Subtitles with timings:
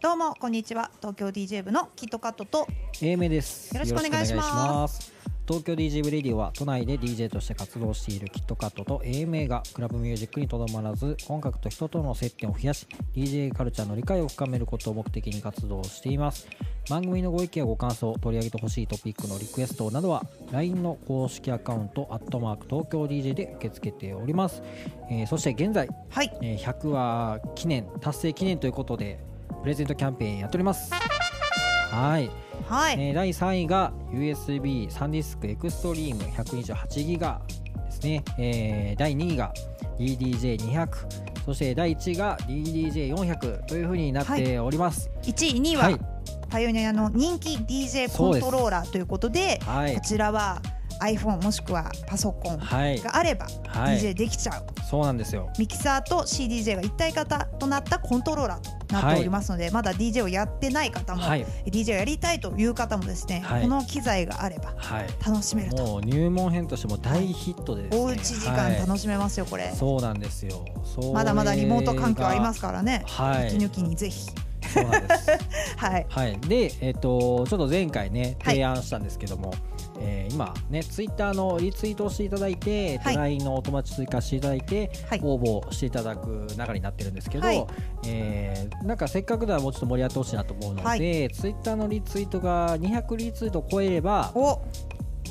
[0.00, 0.90] どうもこんにちは。
[0.98, 2.68] 東京 DJ 部のキットカットと。
[3.00, 3.74] A 名です。
[3.74, 5.12] よろしくお願いします
[5.46, 16.46] 東京 DJ ブレディオは都内で DJ として活動しているキットカットと A 名がクラブミュージックにとどまらず音楽と人との接点を増やし DJ カルチャーの理解を深めることを目的に活動しています。
[16.90, 24.62] 番組のご意見やご感想取り上げてほしいトピックのリクエストなどは LINE の公式アカウントアットマーク東京 DJ で受け付けております、
[25.08, 26.36] えーそして現在、はい。
[26.42, 29.20] えー100話記念達成記念ということで
[29.62, 30.92] プレゼントキャンペーンやっております。
[30.92, 37.40] はいはい、えー第3位が USB サンディスクエクストリーム128ギガ
[37.84, 39.52] ですね、えー第2位が
[39.98, 45.10] DDJ200 そして第1位が DDJ400 というふうになっております。
[45.22, 46.00] 1位2位は、はい。
[46.48, 49.94] パイオニアの人気 DJ コントローラーということではい。
[49.94, 50.60] こちらは
[51.00, 53.00] iPhone もしくはパソコンはい。
[53.00, 53.98] があればはい。
[53.98, 55.50] DJ できちゃう、そうなんですよ。
[55.58, 61.46] ミキサーと CDJ が一体型となったコントローラーとなっておりますので、まだ DJ をやってない方も、はい。
[61.66, 63.62] DJ をやりたいという方もですね、はい。
[63.62, 65.08] この機材があればはい。
[65.24, 65.84] 楽しめると。
[65.84, 68.02] もう入門編としても大ヒットでですね。
[68.02, 70.64] おうち時間楽しめますよこれ、はいそうなんですよ。
[71.12, 73.48] まだまだリモート環境ありますからね、はい。
[73.48, 74.30] 息抜きにぜひ。
[74.72, 75.30] そうなんです。
[75.76, 76.06] はい。
[76.08, 78.56] はい、で、えっとちょっと前回ねはい。
[78.56, 79.54] 提案したんですけども、
[79.98, 85.20] えー今ねツイッターのリツイートをしていただいて、えっとはい LINE のお友達追加していただいて、はい。
[85.22, 87.66] 応募していただく流れになってるんですけど、はい。
[88.06, 90.98] えーなんかせっかくならもうちょっと盛り上がってほしいなと思うので、はい。
[90.98, 94.60] ツイッターのリツイートが200リツイートを超えればお。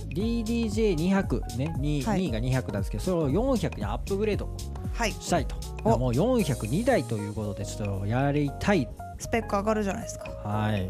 [0.09, 2.19] DDJ200 ね 2,、はい。
[2.21, 4.49] 2位が200なんですけどそれを400にアップグレード
[4.93, 5.11] はい。
[5.11, 5.55] したいと。
[5.83, 5.97] お。
[5.97, 8.87] もう402台ということでちょっとやりたい。
[9.17, 10.29] スペック上がるじゃないですか。
[10.43, 10.89] はい。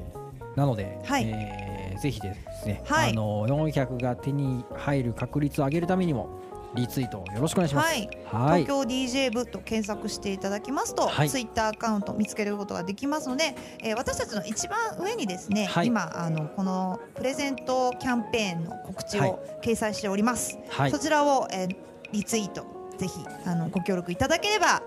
[0.55, 1.23] なので、はい。
[1.27, 1.70] えー
[2.01, 6.29] ぜひですね、はいあの400が手に入る確率を上げるためにも
[6.73, 7.87] リツイートよろしくお願いします。
[7.87, 8.63] はいはい。
[8.63, 20.97] 東京 DJ 部と検索していただきますと、はいツイッターアカウント見つけることができますので、えー私たちの一番上にですね、はい今あのこのプレゼントキャンペーンの告知はいを掲載しております、はいそ。
[20.97, 21.75] ちらを、えー
[22.13, 22.65] リツイート
[22.97, 23.13] ぜひ
[23.45, 24.83] あのご協力いただければ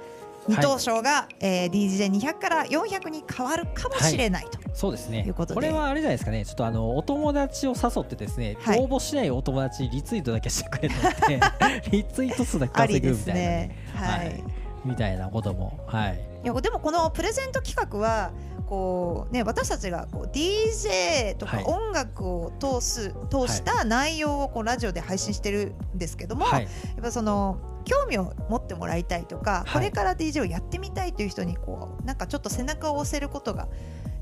[0.49, 5.23] 二等賞が、えー DJ200 から400に変わるかもしれないと、そうですね。
[5.23, 5.55] ということで。
[5.55, 6.45] これはあれじゃないですかね。
[6.45, 8.81] ちょっとあのお友達を誘ってですね、はい。
[8.81, 11.41] 応募しないお友達にリツイートだけしてくれたって
[11.91, 13.77] リツイート数だけ稼ぐみたいなね。
[13.95, 14.45] はい、はい。
[14.85, 15.81] みたいなことも。
[15.87, 16.21] はい。
[16.45, 18.33] いやでもこのプレゼント企画は
[18.67, 21.65] こう、ね、私たちがこう DJ とかはい。
[21.65, 26.63] 音楽を通す、通した内容をこうラジオで配信してるんですけども、はい。
[26.65, 26.69] や
[27.01, 33.69] っぱその興味を持ってもらいたいとか、はいこれから DJ をやってみたいという人にこうなんかちょっと背中を押せることが、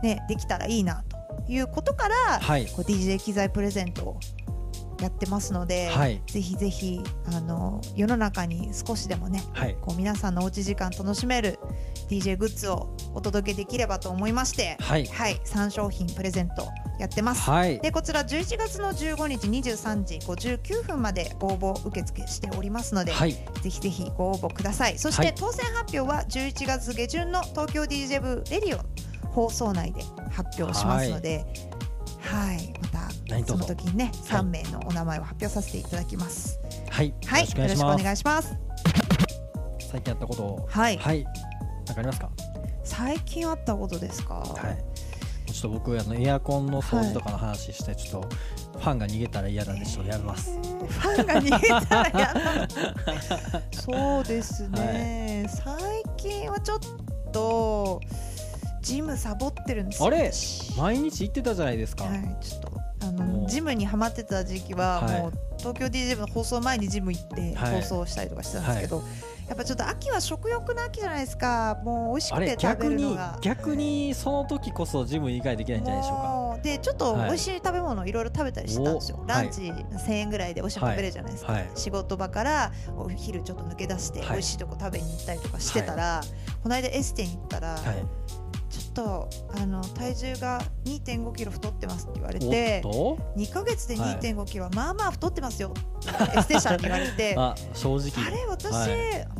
[0.02, 2.66] ね、できたらいいなということから、はい。
[2.66, 4.20] こう DJ 機材プレゼントを
[5.00, 9.76] やってますので、はいぜひぜひあの世の中に少しでもねはい。
[9.80, 11.58] こう皆さんのおうち時間楽しめる
[12.08, 15.06] DJ グッズをお届けできればと思いまして、はい。
[15.06, 16.68] はい、3商品プレゼント
[16.98, 17.50] やってます。
[17.50, 17.80] はい。
[17.80, 23.32] でこちら11月の15日23時59分まで応募受付しておりますので、はい。
[23.32, 31.44] ぜひぜひご応募くださいそして、はい当選発表は11月下旬の東京 DJ 部レディオ放送内で発表しますので、
[32.20, 32.88] はい、ま
[33.38, 36.60] たその時にねはい3名のお名前を発表させていただきます。
[36.91, 37.14] はい。
[37.26, 37.97] はい、よろしくお。
[37.97, 38.54] 願いします。
[39.91, 41.24] 最近やったことをはいはい。
[41.24, 41.41] なんか
[41.97, 42.30] ありますか？
[42.84, 44.34] 最近あったことですか？
[44.34, 44.84] はい。
[45.52, 48.28] ちょっと僕あのエアコンの掃除とかの話して、ちょっと
[48.78, 50.50] ファンが逃げたら嫌なんでちょっとやめます。
[50.52, 52.68] ファンが逃げたらやだ
[53.72, 56.78] そうですね、最近はちょっ
[57.32, 58.00] と
[58.80, 60.08] ジムサボってるんですよ。
[60.08, 60.32] あれ？
[60.32, 62.04] 私毎日行ってたじゃないですか。
[62.04, 62.72] はい、ちょっと
[63.06, 65.20] あのジムにハマってた時期は、はい。
[65.20, 67.82] もう東京 DJ 部の放送前にジム行ってはい。
[67.82, 69.02] 放送したりとかしてたんですけど、
[69.52, 71.78] やっぱちょっと秋は食欲の秋じゃないですか。
[71.84, 73.38] もう美味しくて食べるのが。
[73.42, 76.14] 逆にその時こそジム以外できないんじゃないでしょ
[76.54, 76.62] うか。
[76.62, 81.71] でちょっとはい美味しい食べ物いろいろ食べたりしてたんですよ、おランチ1000円ぐらいで美味しいの食べれるじゃないですか、はい。
[81.74, 84.28] 仕事場からお昼ちょっと抜け出してはい。
[84.30, 86.22] 美味しいとこ食べに行ったりとかしてたら、
[86.62, 87.78] この間エステに行ったら、
[88.92, 94.16] とあの体重が2 5キロ太ってますって言われおてっと？2ヶ月ではい。
[94.18, 97.34] 2 5キロはまあまあ太ってますよってエステ社に言われて。
[97.36, 98.27] あ 正直。
[98.27, 98.86] あれ私、は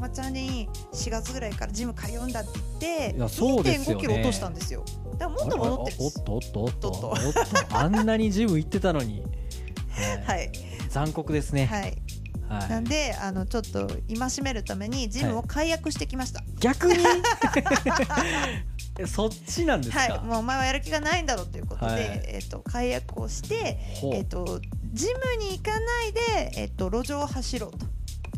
[0.09, 0.11] い。
[0.13, 4.85] ちゃんに4月ぐらいからジム通うんだって言っていやそうですよ2 5ねキロ落としたんですよ。
[5.19, 6.89] だからもっと戻ってるおっとおっとおっと？
[6.89, 7.09] おっと。
[7.09, 7.17] おっ
[7.69, 9.23] とあんなにジム行ってたのに。
[10.27, 10.39] はい。
[10.39, 10.53] はい。
[10.89, 11.67] 残酷ですね。
[11.67, 11.97] はい。
[12.49, 12.69] はい。
[12.69, 17.03] なんであのちょっと戒めるためにジムを解約してきました、逆に？
[18.99, 22.03] えそっちなんですか、はい、もうお前はやる気がないんだろうということで、はい。
[22.27, 23.79] えっと解約をして、
[24.13, 24.61] えっと
[24.93, 27.87] ジムに行かないで、えっと路上を走ろうと、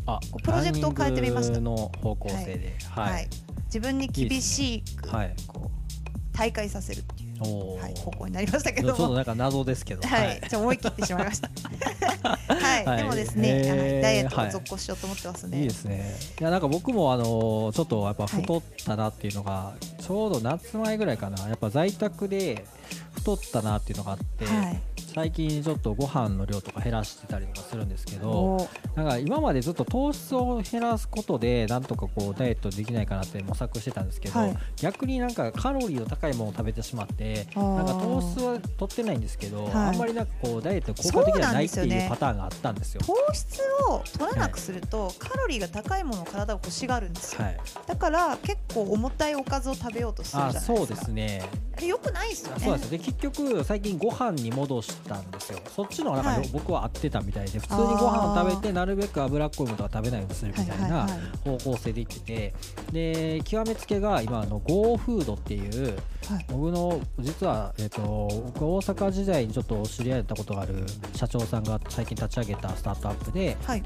[0.05, 1.59] あプロジェクトを変えてみました。
[1.59, 2.75] の方向性で。
[2.89, 3.27] はい、はい。
[3.65, 5.35] 自分に厳しくはい。
[5.47, 8.93] こう大会させるっていう、はい、方向になりましたけちょ。
[8.93, 10.07] っとなんか謎ですけど。
[10.07, 11.49] はい、ちょっと思い切ってしまいました。
[12.47, 12.97] はい、はい。
[12.97, 13.69] でもですね、へー。
[13.69, 14.49] はいダイエットはい。
[14.49, 15.59] を続行しようと思ってますね。
[15.59, 16.15] いいですね。
[16.39, 21.47] いやなんか僕もあのーちょっとやっぱ太ったなっていうのが、ちょうど夏前ぐらいかな。
[21.47, 22.65] やっぱ在宅で
[23.13, 24.81] 太ったなっていうのがあって、はい。
[25.15, 43.01] 最近ちょっとご飯の量とか減らしてたりとかするんですけどおなんか今までずっと糖質を減らすことでなんとかこうダイエットできないかなって模索してたんですけど、はい逆になんかカロリーの高いものを食べてしまってなんか糖質は取ってないんですけど、はいあんまりなんかこうダイエット効果的ではないっていうパターンがあったんですよ。
[43.05, 47.43] 糖質を取らなくすると、カロリーが高いものを体が欲しがるんですよ。
[47.43, 47.57] はい、
[47.87, 50.77] だから結構重たいおかずを食べようとするじゃあないですか。
[50.77, 52.65] そうですねあれ良くないですよね。
[52.65, 55.59] そうですよで結局最近ご飯に戻したんですよ。
[55.73, 56.49] そっちの方がなんかよ、はい。
[56.51, 61.17] 僕は合ってたみたいで普通にご飯を食べてなるべく脂っこいものとか食べないようにするみたいなはいはいは
[61.55, 61.57] い。
[61.57, 62.53] 方向性でいってて。
[62.91, 65.97] で極めつけが今あの Go フードっていう
[66.29, 66.45] はい。
[66.49, 73.83] 僕の実は、えっと僕大阪時代にちょっと知り合えたことがある社長さんが最近立ち上げたスタートアップではい。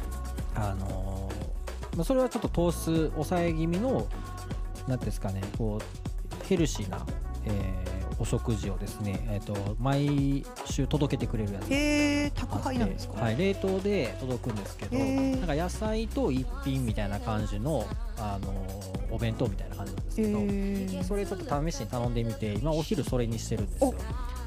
[0.56, 4.06] あのーまあ、それはちょっと糖質抑え気味のなんてい
[4.94, 7.06] うんですかねこうヘルシーな、
[7.46, 11.80] えーお食事をですね、えー、と毎週届けてくれるやつがへ
[12.26, 13.22] え、あ宅配なんですか？
[13.22, 17.86] はい、冷凍で届くんですけどなんか野菜と一品みたいな感じの、
[18.18, 20.40] あのーお弁当みたいな感じなんですへけど、
[21.00, 21.04] え。
[21.04, 23.96] それちょっと試しに頼んでみて今お昼それにしてるんですよ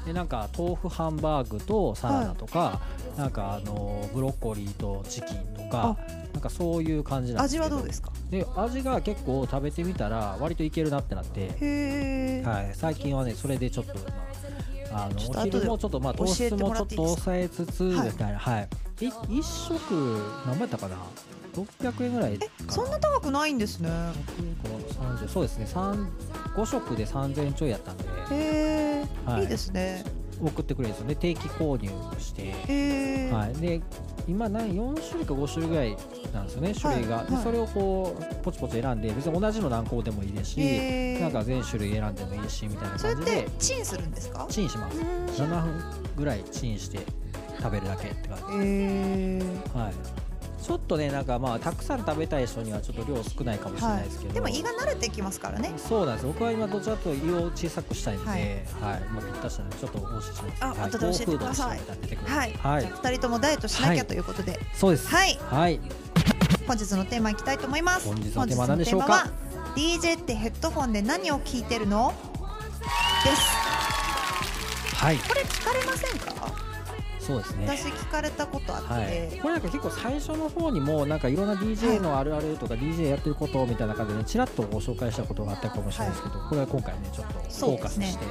[0.05, 2.79] でなんか豆腐ハンバーグとサラダとか、
[3.17, 5.97] なんかあのブロッコリーとチキンとか
[6.33, 7.75] なんかそういう感じなんです味けど。
[7.75, 8.11] はどうですか？
[8.29, 12.43] で味が結構食べてみたら割といけるなってなって。
[12.45, 13.93] はい、最近はねそれでちょっと、
[14.91, 18.39] まあ、あのお昼もちょっとまあ糖質もちょっと抑えつつみたいな。
[18.39, 18.69] はい、
[19.01, 19.93] い一食
[20.45, 20.97] 何倍やったかな？
[21.53, 22.73] 600円ぐらいかな。
[22.73, 23.89] そんな高くないんですね。
[23.89, 23.93] 100
[24.47, 25.65] 円から30そうですね。
[25.65, 26.07] 3
[26.55, 28.03] 5食で3000円ちょいやったんで。
[28.05, 29.41] へえ、はい。
[29.43, 30.03] いいですね。
[30.41, 31.15] 送ってくれるんですよね。
[31.15, 31.89] 定期購入
[32.19, 32.41] して。
[32.41, 32.55] へ
[33.29, 33.31] え。
[33.31, 33.81] はい、で
[34.27, 35.97] 今何4種類か5種類ぐらい
[36.33, 37.35] なんですよね種類が、はいはい。
[37.35, 44.47] でそれをこうポチポチ選んで別に同じの何個でもいいですし、なんか全種類選んでもいいしみたいなそれっ感じでてチンするんですか？
[44.49, 44.97] チンします。
[44.97, 45.05] うん。
[45.27, 45.73] 7分
[46.17, 46.99] ぐらいチンして
[47.57, 49.39] 食べるだけって感へえ。
[49.39, 49.93] じ、はい、
[50.63, 55.73] ちょっとねなんかまあたくさん食べたい人にはちょっと量少ないかもしれないですけど、でも胃が慣れてきますからね。
[55.77, 56.25] そうなんです。
[56.25, 59.01] 僕は今どちらかと胃を小さくしたいので、ははい。
[59.01, 60.63] いまあ、ぴったしなのでちょっとお教えします。
[60.63, 61.79] あはい、後で教えてください。
[62.25, 62.53] はい。
[62.53, 65.07] はい、二人ともダイエットしなきゃはいということで、そうです。
[65.07, 65.37] はい。
[65.49, 65.79] はい。
[66.65, 68.07] 本日のテーマいきたいと思います。
[68.07, 69.29] 本日のテーマは何でしょうか
[69.75, 72.13] ？DJ ってヘッドフォンで何を聞いてるの？
[73.25, 74.95] です。
[74.95, 75.17] はい。
[75.17, 76.62] これ聞かれませんか？
[77.25, 77.65] そうですね。
[77.67, 88.25] 私聞かれたことあって、はい、これなんか結構最初の方にもなんかいろんな DJ のあるあるとか DJ やってることみたいな感じでねちらっとご紹介したことがあったかもしれないですけど、これは今回ねちょっとフォーカスして、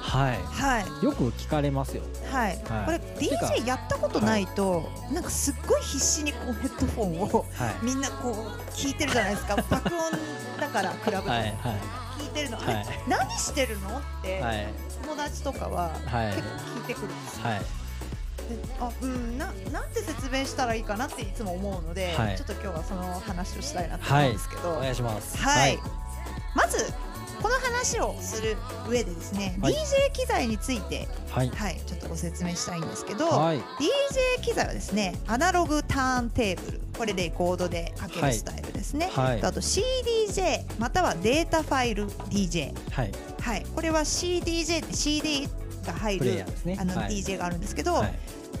[0.00, 0.38] はい。
[0.44, 1.04] はい。
[1.04, 2.02] よく聞かれますよ。
[2.30, 2.56] はい。
[2.68, 2.84] はい。
[2.86, 7.84] これ DJ やったことないと、なんかすっごい必死にこうヘッドフォンをはい。
[7.84, 8.34] みんなこう
[8.70, 9.56] 聞いてるじゃないですか。
[9.68, 10.12] 爆音
[10.60, 11.40] だからクラブではい。
[11.42, 11.54] はい。
[12.20, 12.74] 聞いてるの、はい。
[12.74, 13.98] あれ何してるの？
[13.98, 14.66] って、はい。
[15.02, 16.34] 友達とかははい。
[16.36, 17.85] 結構聞いてくるんですよ。
[18.80, 22.36] あうんななんて説明したらいいかなっていつも思うので、はい。
[22.36, 25.36] ちょっと今日はその話をしたいなと思うんですけど、お願いします。
[25.38, 25.78] はい。
[26.54, 26.92] まず
[27.42, 28.56] この話をする
[28.88, 29.74] 上でですね、はい。
[29.74, 31.48] DJ 機材についてはい。
[31.50, 33.58] はいちょっとご説明したいんですけど、はい。
[33.58, 39.42] DJ 機材はですねアナログターンテーブルこれレコードでかけるスタイルですね、はい。
[39.42, 43.12] あと CDJ またはデータファイル DJ はい。
[43.40, 43.66] はい。
[43.74, 45.48] これは CDJ って CD
[45.86, 46.76] が入るね。
[46.78, 47.12] あのはい。
[47.12, 48.14] DJ があるんですけど、はい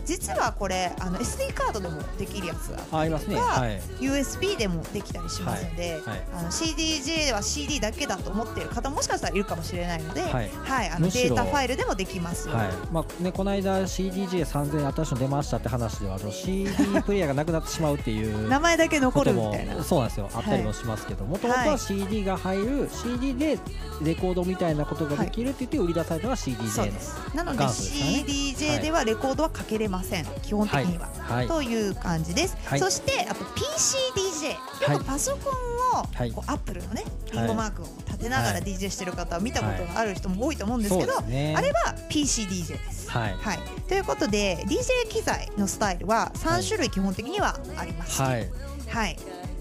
[0.06, 3.34] 実はこれあの SD カードでもできるやつがあありますね。
[3.34, 3.80] がはい。
[4.00, 6.22] USB でもできたりしますので、はい。
[6.32, 10.50] あの CDJ は CD だけだと思っている方もしかしたらいるかもしれないので、ははいい
[10.90, 12.48] あのデータファイルでもできます。
[12.48, 12.68] よ、はい。
[12.92, 16.70] まあね、この間 CDJ3000 新しいの出ましたって話ではあの CD
[17.04, 19.82] プレイヤーがなくなってしまうっていう名前だけ残るみたいな。
[19.82, 20.30] そうなんですよ。
[20.34, 23.58] あったりもしますけどもともとは CD が入る CD で
[24.02, 27.36] レコードみたいなことができるって言って売り出されたのが CDJ のそうです。
[27.36, 31.48] なので CDJ ではレコードはかけれません、基本的には、はい。
[31.48, 32.80] という感じです、はい。
[32.80, 34.54] そしてあと PCDJ
[34.86, 34.92] はい。
[34.92, 36.32] よくパソコンを、はい。
[36.32, 37.46] こうアップルのねリはい。
[37.46, 38.62] ンゴマークを立てながらはい。
[38.62, 41.54] DJ してる方は見たことがある人も多いと思うんですけど、ね。
[41.56, 43.10] あれは PCDJ です。
[43.10, 43.36] はい。
[43.40, 48.20] はい、ということで DJ 機材のスタイルは3種類基本的にはあります。
[48.22, 48.50] はい。
[48.88, 49.16] はい、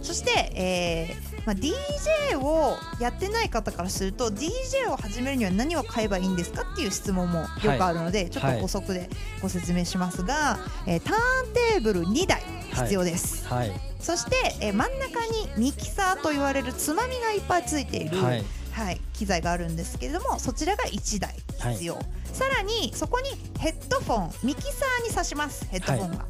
[0.06, 9.10] そして、えーまあ、DJ をやってない方からすると DJ を始めるには何を買えばいいんですかっていう質問もよくあるので、ちょっと補足で
[9.42, 11.16] ご説明しますが、えーター
[11.50, 12.42] ンテーブル2台
[12.74, 13.72] 必要です、はい。
[14.00, 18.46] そして、えー真ん中にミキサーと言われるつまみがいっぱいついている、はい。
[18.72, 21.34] はい、機材があるんですけれどもそちらが1台
[21.72, 21.98] 必要、
[22.34, 26.26] さらにそこにヘッドフォンミキサーに挿しますヘッドフォンが。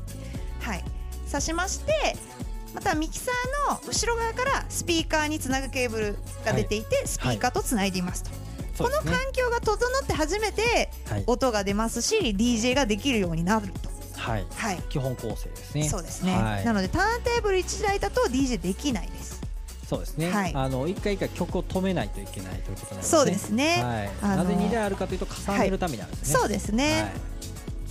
[0.62, 0.84] はい、
[1.28, 2.16] 挿しまして
[2.76, 8.32] またミキサーの後ろ側からスピーカーにつなぐケーブルが出ていて、スピーカーとつないでいますと、
[8.84, 11.24] この環境が整って初めてはい。
[11.26, 13.90] 音が出ますし DJ ができるようになると。
[14.20, 14.46] はい。
[14.56, 14.78] はい。
[14.90, 15.88] 基本構成ですね。
[15.88, 16.66] そうですね、はい。
[16.66, 19.42] なのでターンテーブル1台だと DJ できないです
[19.88, 23.16] そうですね、はいあの一回一回曲を止めないといけないということなんです。
[23.16, 23.84] ねそうですね。
[23.84, 24.10] はい。
[24.22, 27.14] あのなぜ2台あるかというと重ねるためにあるんですね、そうですね、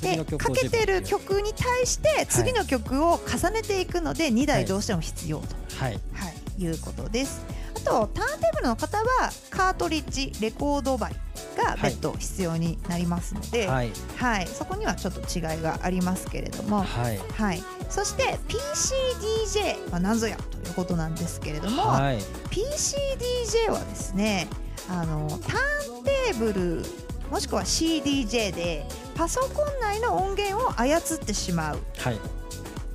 [0.05, 5.47] でかけてる曲に対して次の曲を重ねていくので2台どうしても必要と、
[5.79, 5.93] はい。
[6.13, 7.45] はい、いうことです。
[7.77, 9.05] あとターンテーブルの方は
[9.51, 11.13] カートリッジレコードバイ
[11.57, 13.91] が別途必要になりますので、はい。
[14.17, 14.47] はい。
[14.47, 17.19] そこにはちょっと違いがありますけれども、はい。
[17.37, 22.19] はい、そして PCDJ は何ぞやということなんですけれども、はい。
[22.51, 24.49] PCDJ はですね
[24.89, 26.85] あのターンテーブル
[27.31, 32.19] もしくは CDJ でパソコン内の音源を操ってしまうはい。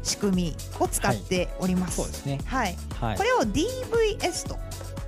[0.03, 1.97] 仕組みを使っております。
[1.97, 2.39] そうですね。
[2.45, 3.17] はい、はい。
[3.17, 4.57] これを DVS と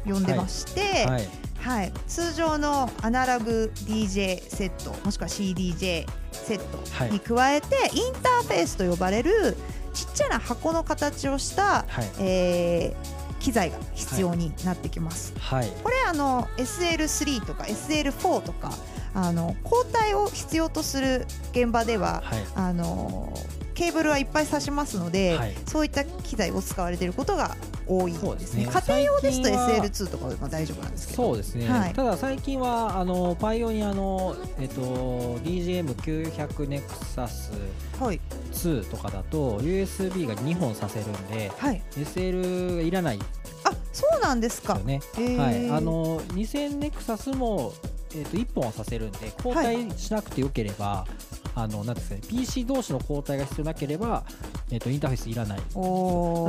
[0.05, 1.29] 呼んでまして、はい。
[1.59, 9.55] はい、通常のアナログ DJ セットもしくは CDJ セットに加えて、インターフェースと呼ばれる
[9.93, 12.09] ちっちゃな箱の形をした、はい。
[12.19, 15.33] えー機材が必要になってきます。
[15.39, 15.71] はい。
[15.83, 18.71] これあの SL3 とか SL4 とか
[19.13, 22.43] あの交代を必要とする現場でははい。
[22.55, 23.33] あの
[23.73, 25.55] ケーブルはいっぱい挿しますので、はい。
[25.65, 27.57] そういった機材を使われていることが
[27.87, 28.67] 多いですね。
[28.71, 31.23] 家庭用ですと最近は SL2 とかでも大丈夫なんですけど。
[31.23, 31.93] そうですね、はい。
[31.93, 37.51] ただ最近はあのパイオニアの、えっと、DGM900 ネクサス
[37.99, 38.21] はい
[38.69, 41.81] 2とかだと USB が2本させるんではい。
[41.95, 43.17] SL がいらない。
[43.17, 43.25] で
[43.63, 44.79] あそうなんですか。
[44.79, 45.37] ね、へー。
[45.37, 47.73] はい、あの2000ネクサスも、
[48.15, 51.05] えっと、1本はさせるんで交代しなくてよければ、
[51.55, 54.23] あのなんですかね PC 同士の交代が必要なければ、
[54.71, 55.59] えっと、インターフェースいらない。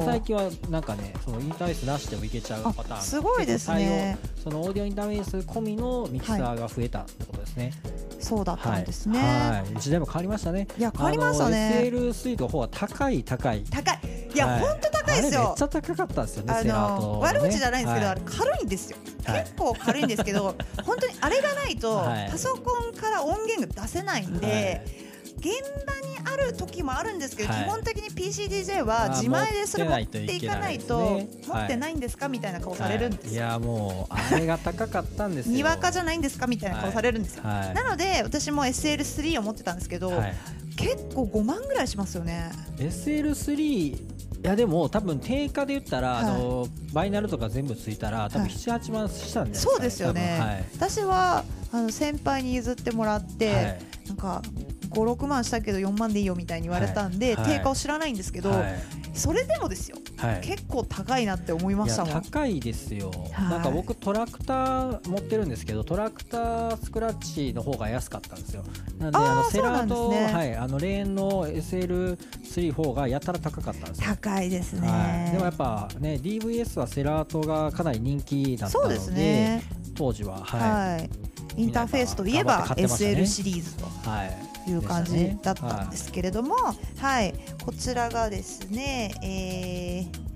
[0.04, 2.98] 最近はなんかねそのインターフェースなしでもいけちゃうパターン。
[2.98, 4.18] あすごいですね。
[4.42, 7.72] そのオーディオインターフェース込みのミキサーが増えたってことですね、
[8.18, 10.66] そうだったんですね、はい、時代も変わりましたね。
[10.78, 11.82] い、や変わりましたね。
[11.84, 13.64] SL スイートの方は高い高い。
[13.70, 14.00] 高い。
[14.34, 14.60] いや、はい。
[14.60, 19.40] ほんと高いですあれめよっちゃ高かったんですよねあのね、悪口じゃないんですけど、はあれ軽いんですよ、はい。
[19.42, 20.54] 結構軽いんですけど
[20.84, 22.30] 本当にあれがないと、はい。
[22.30, 24.91] パソコンから音源が出せないんで、はい
[25.38, 25.46] 現
[25.86, 27.64] 場にある時もあるんですけど、はい。
[27.64, 33.34] 基本的に PCDJ は自前でそれ持っていかないと持ってないんですかみたいな顔されるんですはい。
[33.34, 35.54] いよ、やもうあれが高かったんですよ。
[35.54, 37.74] にわかじゃないんですかみたいな顔されるんですよ、はい。
[37.74, 40.34] なので私も SL3 を持ってたんですけど、はい、
[40.76, 42.50] 結構5万ぐらいしますよね。
[42.78, 44.12] SL3
[44.42, 46.24] いやでも多分定価で言ったら、はい。
[46.24, 50.38] あのバイナルとか全部ついたら多分はい78万したんですか、そうですよね。
[50.40, 50.64] はい。
[50.74, 53.78] 私はあの先輩に譲ってもらって、はい。
[54.08, 54.42] なんか
[54.92, 57.58] 56万したけど4万でいいよみたいに言われたんで、はい。
[57.58, 58.74] 定価を知らないんですけど、はい。
[59.14, 59.98] それでもですよ。
[60.16, 60.40] はい。
[60.40, 62.22] 結構高いなって思いましたもん。
[62.22, 63.50] 高いですよ、はい。
[63.50, 68.64] なんか僕トラクター持ってるんですけどトラクタースクラッチの方が安かったんですよ。
[68.98, 70.32] なんであのセラーと、ね。
[70.32, 74.06] はい、あのレーンの SL3 方がやたら高かったんですよ。
[74.06, 79.62] 高いですね、はい、でもやっぱね DVS はセラートがかなり人気だったのでそうですね。
[79.94, 81.10] 当時ははい、はい、
[81.62, 83.84] インターフェースといえば SL シリーズと。
[84.08, 86.54] はいいう感じだったんですけれども、
[86.98, 90.32] はい、こちらがですね、えー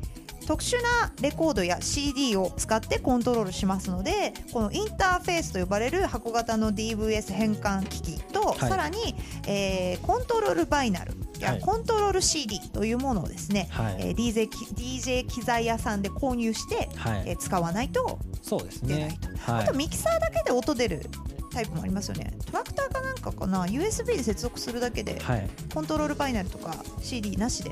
[0.46, 8.58] 特殊なレコードや CD を使ってコントロールしますのでこのインターフェースと呼ばれる箱型の DVS 変換機器と、い。
[8.60, 9.16] さらに、
[9.46, 11.60] えーコントロールバイナルやはい。
[11.60, 13.96] コントロール CD というものをですね、はい。
[13.98, 17.22] えー DJ, き DJ 機材屋さんで購入して、はい。
[17.26, 19.18] えー使わないとそうですね。
[19.46, 21.10] あとミキサーだけで音出る
[21.56, 22.34] タイプもありますよね。
[22.44, 25.48] トラクターかなんかかな？USB で接続するだけではい。
[25.72, 27.70] コントロールバイナルとか CD なしで。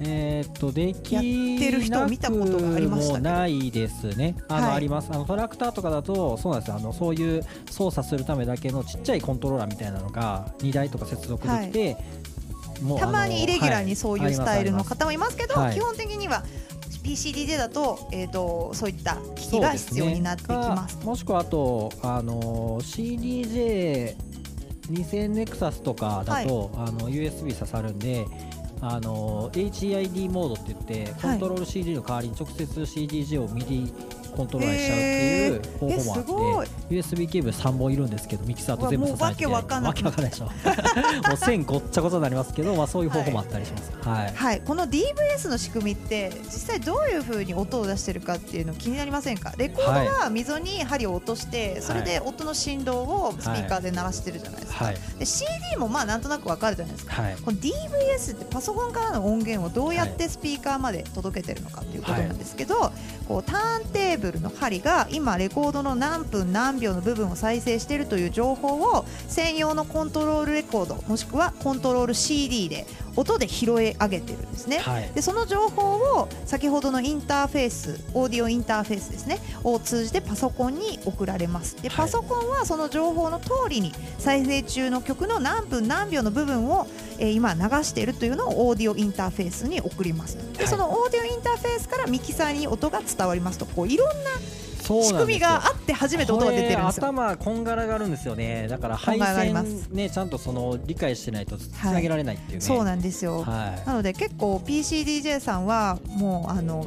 [0.00, 4.36] えーっとできやってる人を見たことがありましたないですね。
[4.48, 4.76] あの、はい。
[4.76, 5.10] あります。
[5.12, 6.76] あのトラクターとかだとそうなんですよ。
[6.76, 11.96] あのそういう操作するためだけのちっちゃいコントローラーみたいなのが2台とか接続できて、
[12.82, 15.74] もうたまにイレギュラーにそういうスタイルの方方もいますけど、はい。
[15.74, 16.42] 基本的には
[17.04, 21.04] PCDJ だと,、えー、とそういった機器が必要になってきます。
[21.04, 28.24] もしくはあと、あの CDJ2000 ネクサスとかだと、あの USB 刺さるんで、
[28.80, 33.92] あの HEID モードって言ってコントロール CD の代わりに直接 CDJ を MIDI
[34.34, 40.44] コントローラーにしちゃうっていう方法もあいって USB ケーブル3本いるんですけどミキサーと全部刺されてうわもうわけわかんないでしょ。
[40.44, 40.50] も
[41.34, 43.92] う線ごっちゃごちゃになりますけど、まあ、そういう方法もあったりします。
[44.02, 49.52] はい、はい、この DVS の仕組みって実際どういう風に音を出してるかっていうの気になりませんか？
[49.56, 54.96] レコードは溝に針を落としてそれで音の振動をスピーカーで鳴らしてるじゃないですか、はい。
[55.18, 57.22] で CD もまあなんとなくわかるじゃないですか。
[57.22, 57.36] はい。
[57.36, 62.92] この DVS ってパソコンからの音源をどうやってスピーカーまで届けてるのかということなんですけど、
[63.28, 74.78] こうターンテーブルの針が今レコードの何分何秒の部分を再生しているという情報を専用のコントロールレコードもしくはコントロール CD で音で拾い上げてるんですね。
[74.78, 75.10] はい。
[75.14, 81.76] でその情報を先ほどのインターフェースオーディオインターフェースですねを通じてパソコンに送られます。
[81.82, 81.96] ではい。
[81.98, 86.86] パソコンはその情報の通りに再生中の曲の何分何秒の部分を、
[87.18, 90.36] えー今流しているというのをオーディオインターフェースに送ります。
[90.52, 90.68] で、はい。
[90.68, 94.14] そのオーディオインターフェースからミキサーに音が伝わりますとこういろんな
[94.84, 97.06] 仕組みがあって初めて音が出てるんですよ。
[97.06, 98.68] 頭こんがらがるんですよね。
[98.68, 99.88] だから配線す。
[99.88, 103.86] ねちゃんとその理解してないとつなげられないっていうね、そうなんですよ、はい。
[103.86, 106.86] なので結構 PCDJ さんはもうあの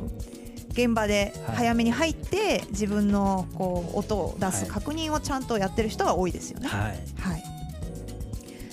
[0.69, 1.55] 現場ではい。
[1.57, 4.71] 早めに入って自分のこう音を出すはい。
[4.71, 6.67] 確認をちゃんとやってる人が多いですよね。
[6.67, 6.97] はい。
[7.19, 7.43] はい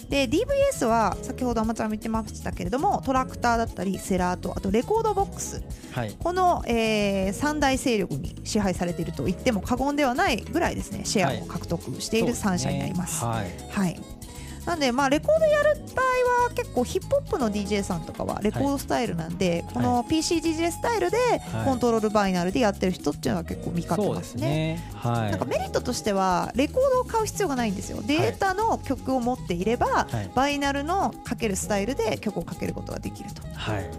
[0.08, 5.62] で DVS は先ほどあまちゃんも言ってましたけれどもトラクターだったりセラートあとレコードボックス。
[5.92, 6.14] はい。
[6.18, 13.20] この、えー三大勢力に支配されていると言っても過言ではないぐらいですねシェアを獲得している3社になります。
[13.20, 13.68] そうでね。
[13.70, 14.00] はい。
[14.66, 21.16] なんでまあレコードやる場合は結構ヒップホップの DJ さんとかはレコードスタイルなんで、この PCDJ スタイルで
[21.52, 21.64] はい。
[21.64, 24.47] コントロールバイナルでやってる人っていうのは結構見かけますね。
[24.47, 24.90] ね。
[24.94, 25.30] はい。
[25.30, 28.02] なんかメリットとしてはレコードを買う必要がないんですよ。
[28.02, 30.30] データの曲を持っていれば、はい。
[30.35, 33.42] バイナルのかけるスタイルで曲をかけることができると。
[33.54, 33.90] はい。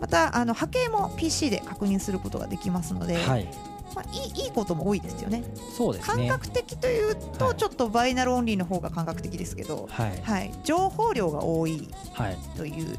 [0.00, 3.48] またあの波形も PC で確認することができますので、はい
[3.94, 5.44] まあ、いいいいことも多いですよね。
[5.76, 6.28] そうですね。
[6.28, 7.16] 感覚的というはい。
[7.38, 10.20] とちょっとバイナルオンリーの方が感覚的ですけど、はい。
[10.22, 12.96] はい、情報量が多いはいという、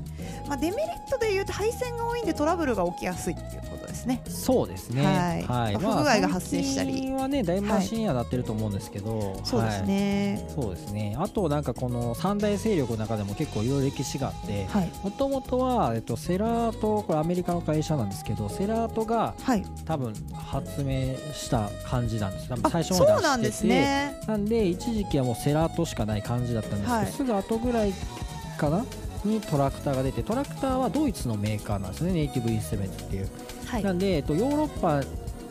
[0.48, 4.22] まあ、デメリットでいうと配線が多いんでトラブルが起きやすいっていうことですね。
[4.28, 5.04] そうですね。
[5.48, 5.76] はい。
[5.76, 7.12] 不具合が発生したり。
[7.12, 10.46] はねだいぶマシにはなってると思うんですけど、そうですね。
[10.48, 11.16] はいそうですね。
[11.20, 22.50] あとなんかこの三大勢力の中でも結構いろいろ歴史があってはい、もともとは、えっと、セラートこれアメリカの会社なんですけどセラートがはい、多分発明した感じなんです。
[22.50, 24.20] 多分あ最初そうのなんです出しててね。
[24.28, 27.12] なんで一時期はもうセラートしかない感じだったんですけど、はい。
[27.12, 27.94] すぐ後ぐらい
[28.58, 28.86] かな？
[29.24, 32.12] にトラクターが出てトラクターはドイツのメーカーなんですね。
[32.12, 33.30] ネイティブインストゥルメントっていう、
[33.66, 33.84] はい。
[33.84, 35.02] なんで、えっと、ヨーロッパ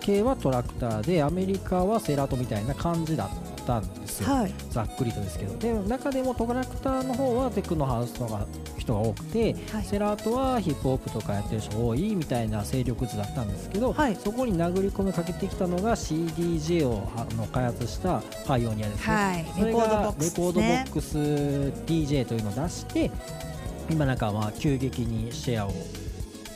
[0.00, 3.34] 系はトラクターでアメリカはセラートみたいな感じだった
[3.78, 5.56] んですよ、はい、ざっくりとですけど。
[5.58, 8.46] で中でもトラクターの方はテクノハウスとか
[8.78, 9.84] 人が多くて、はい。
[9.84, 14.16] セラートはヒップホップとかやってる人多いみたいな勢力図だったんですけど、はい。
[14.16, 20.84] そこに殴り込みかけてきたのが CDJ をあの開発したパイオニアですね、はい、それがレコードボッね。
[20.90, 23.10] クス DJ というのを出して
[23.90, 25.72] 今なんかまあ急激にシェアを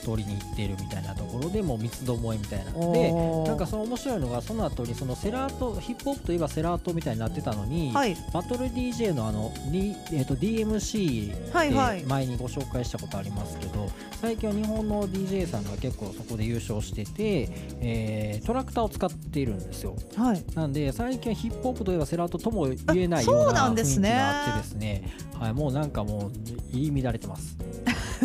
[0.06, 3.12] 取りに行っているみたいなところでもう三つどもえみたいなので
[3.50, 12.00] なんかその面白いのがその後にそのセラートヒップホップといえばセラートみたいになってたのに、はい、バトル DJ のあの、D えー、と DMC はいはい。
[12.02, 13.90] で前にご紹介したことありますけど、
[14.20, 17.48] 最近は日本の DJ さんが結構そこで優勝してて、
[17.80, 19.96] えートラクターを使っているんですよ。
[20.16, 24.10] はい、なんで最近はヒップホップといえばセラートとも言えないようなん雰囲気ですね。
[24.10, 25.10] があってですね。
[25.38, 26.32] はい、もうなんかもう
[26.72, 27.56] 入り乱れてます。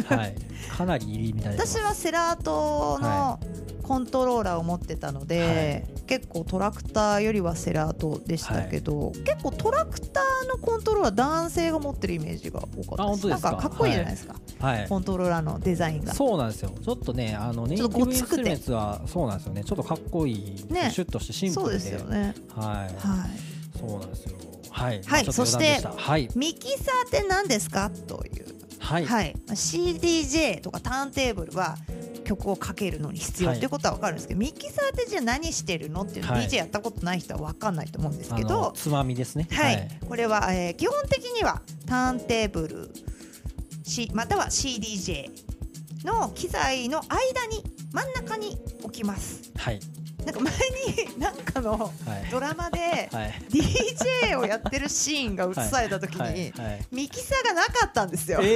[0.05, 0.35] はい。
[0.77, 3.39] かなり入り乱れてます私はセラートの
[3.83, 13.27] コントローラーを持ってたので、結構トラクターよりはセラートでしたけど、結構トラクターのコントローラー男性が持ってるイメージが多かったです。
[13.29, 14.89] なんかかっこいいじゃないですか、はい。
[14.89, 16.13] コントローラーのデザインが。
[16.13, 16.71] そうなんですよ。
[16.83, 19.63] ちょっとねあのネイテちょっとィブインくてトゥルメンツはそうなんですよね。
[19.63, 20.91] ちょっとかっこいい、ね。
[20.91, 22.35] シュッとしてシンプそうでルですよね。
[22.53, 23.79] はい、はい。
[23.79, 24.35] そうなんですよ。
[24.71, 25.03] はい、はい。
[25.07, 25.91] まあちょっと余談でした。
[25.93, 26.29] はい。
[26.35, 27.89] ミキサーって何ですか？
[27.89, 28.40] という
[28.91, 31.77] はい、はい、CDJ とかターンテーブルは
[32.23, 33.57] 曲をかけるのに必要はい。
[33.57, 36.45] っていうことは分かるんですけど、ミキサーってじゃあ何してるのっていうの、はい。
[36.47, 39.47] DJ やったことない人は分かんないと思うんですけど、つまみですね。
[39.51, 39.89] はい。
[40.07, 42.91] これは、えー基本的にはターンテーブル、
[43.83, 45.29] C、または CDJ
[46.05, 49.51] の機材の間に真ん中に置きます。
[49.55, 49.79] はい
[50.25, 50.53] なんか前
[51.13, 51.91] になんかのはい。
[52.31, 53.33] ドラマではい。
[53.49, 56.53] DJ をやってるシーンが映された時に、
[56.91, 58.39] ミキサーがなかったんですよ。
[58.41, 58.55] え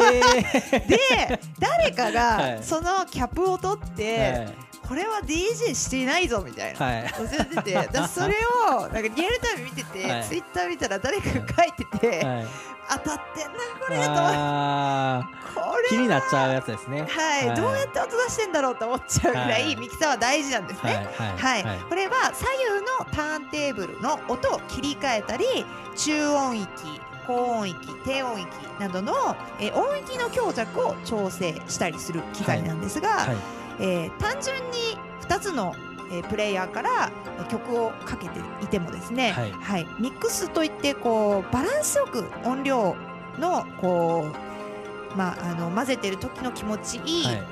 [0.87, 2.13] で誰かはい。
[2.13, 4.47] がそのキャップを取って、
[4.87, 7.13] これは DJ していないぞみたいな、はい。
[7.17, 7.89] 教えてて。
[8.07, 8.35] それ
[8.69, 10.23] をなんかリアルタイム見てて、はい。
[10.23, 12.47] ツイッター見たら誰かが書いてて、はい。
[12.87, 15.81] 当たってんなこれとこー。
[15.81, 17.07] れ気になっちゃうやつですね。
[17.09, 17.55] はい、はい。
[17.55, 19.71] どうやって音出してんだろうと思っちゃうぐらはい。
[19.71, 21.07] いミキサーは大事なんですね。
[21.17, 21.63] はい。
[21.63, 22.45] はい、これは左
[22.75, 28.47] 右のターンテーブルの音を切り替えたり中音域高音域低音域
[28.79, 29.13] などの、
[29.59, 33.35] えー音域の強弱を調整したりする機材なんですが、はい
[33.79, 35.75] えー単純に2つの、
[36.11, 39.87] えープレイヤーからえー曲をかけていてもですね、はい。
[39.99, 42.95] ミックスといってこうバランスよく音量
[43.39, 44.31] のこ
[45.13, 47.43] う、まあ、あの混ぜてる時の気持ちいいはい。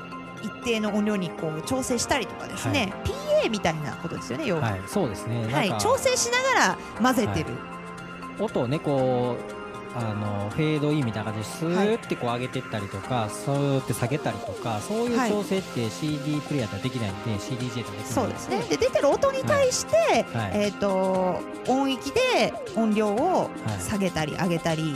[0.44, 4.62] 一定の音量にこう調整したりとかですね、PA みたいなことですよね要は。
[4.62, 4.82] はい。
[4.88, 5.48] そうですね。
[5.50, 7.52] はい、調整しながら混ぜてる、
[8.40, 9.62] 音をねこう
[9.95, 18.62] あのフェードインみたいな感じでスーってこう上げてったりとか、スーって下げたりとかそういうはい調整って CD プレイヤーではできないんで CDJ ではできないんそうですね。
[18.69, 20.51] で出てる音に対して、はい。
[20.53, 23.82] えー、と音域で音量をはい。
[23.82, 24.95] 下げたり上げたり、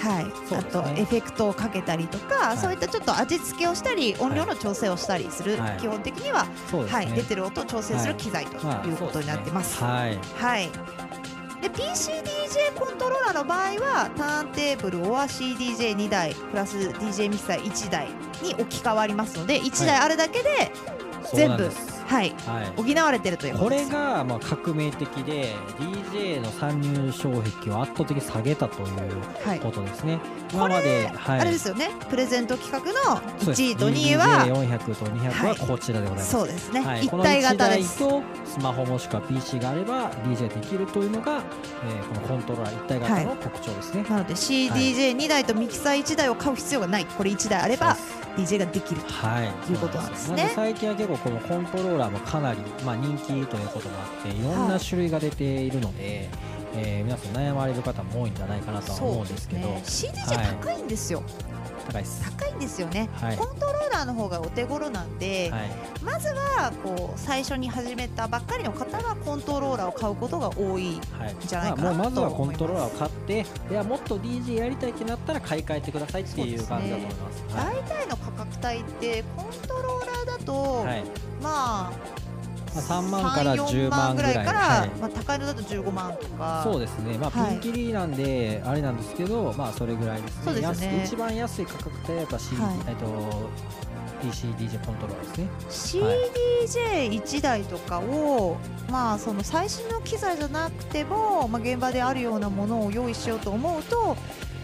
[0.00, 0.26] ははい。
[0.56, 2.58] あとエフェクトをかけたりとか、い。
[2.58, 5.78] そういったちょっと味付けをしたり音量の調整をしたりする、はい。
[5.78, 6.50] 基本的には、ね、
[6.88, 9.78] はい、出てる音を調整する機材とまあいうことになってます。
[9.78, 10.48] そうですね。
[10.48, 10.70] はい
[11.62, 18.08] で PCDJ コントローラーの場合はターンテーブルは CDJ2 台プラス DJ ミキサー1台
[18.42, 20.72] に置き換わりますので1台あるだけで、はい
[21.34, 21.72] 全部はい、
[22.12, 22.34] はい。
[22.76, 28.88] 補われてるというこれがまあ革命的で DJ の参入障壁を圧倒的に下げたという
[29.46, 29.60] はい。
[29.60, 30.18] ことですね。
[30.52, 31.90] これ今まで、はい、あれですよね。
[32.10, 33.62] プレゼント企画のそうです。
[33.62, 36.30] 1位と2位は DJ400 と200はこちらでございます。
[36.30, 37.98] そうですね、はい、一体1型です。
[38.00, 41.42] 台とスマホもしくは PC があれば DJ できるというのが、
[41.86, 44.04] えーこのコントローラー一体型の特徴ですね。
[44.08, 47.06] なので CDJ2 台とミキサー1台を買う必要がない。
[47.06, 47.96] これ1台あれば
[48.36, 50.50] DJ ができるとはい、いうことなんですね。
[50.54, 54.42] 最近は結構このコントローラーもかなり、まあ、人気ということもあってい。
[54.42, 56.28] ろんな種類が出ているので、
[56.74, 61.22] えー皆さん悩まれる方も多いんじゃないかなとは思うんですけど、ね CDJ 高いんですよ、
[61.86, 62.22] 高いです。
[62.38, 63.36] 高いんですよね、はい。
[63.36, 65.70] コントローラーの方がお手頃なんで、はい。
[66.02, 77.56] まずはこう最初に始めたばっかりの方はコントローラーを買うことが多いはい、じゃないかなまあもうまずはコントローラーを買っていやもっと DJ やりたいってなったら買い替えてくださいっていう感じだと思います。
[77.56, 77.74] はい。
[77.74, 81.04] 大体の価格帯ってコントローラーだと、はい
[81.42, 81.92] まあ
[82.74, 84.88] まあ3万から3 10万ぐらいから、はい。
[84.98, 86.62] まあ、高いのだと15万とか。
[86.64, 87.56] そうですね、まあ、ピはい。
[87.56, 92.74] ンキリなんで、あれなんですけど、まあ、それぐらいですね、そうですよね一番安い価格帯だと C、はい。
[92.88, 93.50] えっと、
[94.22, 95.36] PCDJ コントローラー
[95.68, 96.02] ですね。
[96.70, 98.56] CDJ1 台とかを、
[98.90, 104.16] まあ、その最新の機材じゃなくても、まあ、現場であるようなものを用意しようと思うと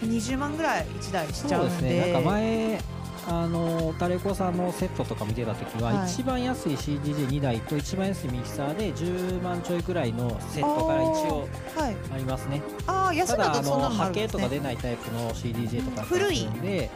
[0.03, 1.75] 20万ぐらい1台しちゃそううんで。
[1.77, 2.81] すでね、なんか前、
[3.27, 6.11] あのタレコさんのセットとか見てたときは、はい。
[6.11, 12.61] 一番安い CDJ2 台と一番安いミキサーで10万ちょいくらいのセットから一応はい、ありますね。
[12.87, 16.49] ああ安いただとそんなの波形とか出ないタイプの CDJ とか古い。
[16.61, 16.89] で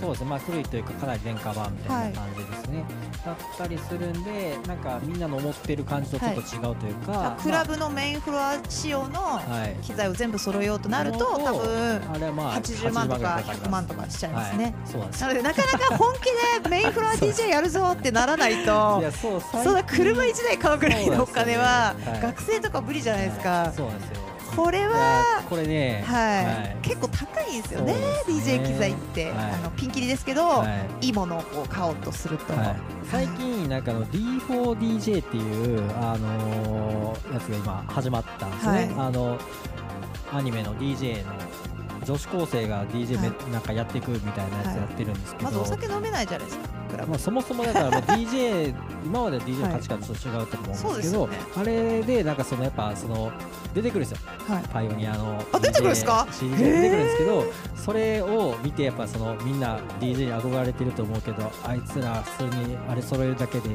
[0.00, 0.30] そうですね。
[0.30, 2.84] まあ古いというかかなり廉価版みたいな感じですね、
[3.24, 9.40] だったりするんでなんかみんなの思ってる感じとちょっと違うというか、クラブのメインフロア仕様の
[9.82, 24.24] 機材を全部揃えようとなると多分あれはまあ80万とか100万ととかしちゃいますね、そうなんですなかなか本気でメインフロア DJ やるぞってならないといやそうそうだ車1台買うぐらいのお金は学生とか無理じゃないですか、そうなんですよ。
[24.56, 27.94] これはこれねはい、結構高いんですよね
[28.26, 29.52] DJ 機材って、はい。
[29.52, 30.66] あのピンキリですけど、は
[31.00, 31.06] い。
[31.06, 32.76] い、いものを買おうとすると、はい、
[33.10, 38.84] 最近なんかあの D4DJ っていう、あのーやつが今始まったんですね、はい。
[38.96, 39.38] あの
[40.32, 41.32] アニメの DJ の
[42.04, 46.74] 女子高生が DJ め、はなんかやっていくみたいなやつやってるんですけど、まずお酒飲めないじゃないですか
[47.08, 48.72] まあ、そもそもだから DJ
[49.04, 53.32] 今までの DJ の価値観と違うと思うんですけど、そうですよねあれでなんかそのやっぱその
[53.74, 54.30] 出てくるんですよ。
[54.48, 54.62] はい。
[54.72, 63.68] パイオニアのあ出てくるんですか？DJ 出てくるんですけどそれを見てやっぱそのみんな DJ に憧れてると思うけどあいつら普通にあれ揃えるだけで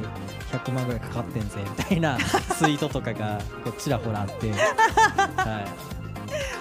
[0.52, 2.16] 100万ぐらいかかってんぜみたいな
[2.56, 4.50] ツイートとかがこうちらほらあって、
[5.36, 5.99] はい、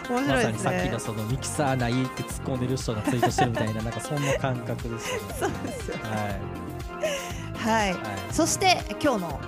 [0.09, 0.63] 面白まいですね。
[0.63, 5.35] さにさっきのそのミキサーないって突っ込んでる人がツイートしてるみたいな なんかそんな感覚ですよね。
[5.39, 7.91] そうですよはいはい。
[7.93, 7.97] はい。
[8.31, 9.39] そして今日の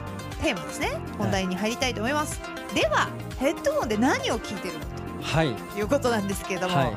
[0.43, 0.91] テーマですね。
[1.17, 2.39] 本題に入りたいと思います、
[2.73, 4.79] ではヘッドホンで何を聞いてるの
[5.21, 5.53] はい。
[5.53, 6.93] ということなんですけれども、はい。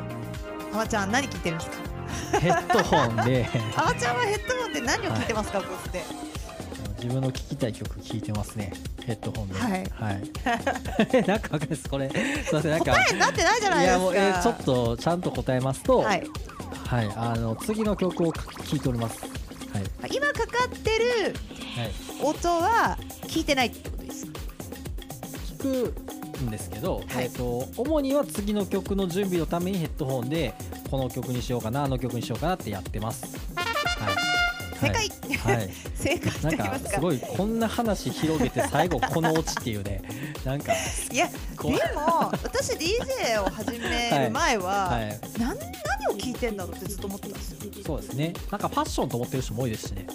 [0.73, 2.41] あまちゃん何聞いてるんですか？
[2.41, 3.49] ヘッドホンで。
[3.77, 6.03] あまちゃんはヘッドホンで何を聞いてますか、こうして
[7.05, 8.73] 自分の聴きたい曲聴いてますね。
[9.05, 9.55] ヘッドホンで。
[9.59, 9.85] はい。
[9.95, 10.23] はい、
[11.29, 11.87] なんかわかんです。
[11.87, 12.09] これ。
[12.09, 12.71] すいません。
[12.71, 13.99] なんか答えになってないじゃないですか。
[13.99, 16.21] いやもう、えーちょっとちゃんと答えますとははい。
[17.07, 18.43] い、あの次の曲を聴
[18.77, 19.21] いております。
[19.21, 20.15] はい。
[20.17, 21.35] 今かかってる
[22.23, 24.33] 音は聞いてないってことですか？
[25.59, 25.93] 聞
[26.39, 27.25] くんですけど、はい。
[27.25, 30.55] えー、と主には次の曲の準備のためにヘッドホンで
[30.91, 33.27] この曲にしようかなあの曲にしようかなってやってます。
[34.81, 34.91] はい。
[34.91, 40.03] 正解、はい、はい正解となんかすごいこんな話広げて最後このオチっていうね。
[40.45, 40.73] なんか
[41.11, 41.35] いやで
[41.95, 45.21] も私 DJ を始める前は、はい。
[45.39, 48.35] なん何を聞いてんだろうってずっと思ってたんですよ、そうですね。
[48.51, 50.07] なんかファッションと思ってる人も多いですしね。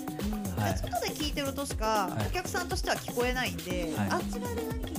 [0.58, 0.78] はい。
[0.78, 2.28] 外で聞いてる音しかはい。
[2.28, 4.08] お客さんとしては聞こえないんで、はい。
[4.12, 4.99] あっち側で何聞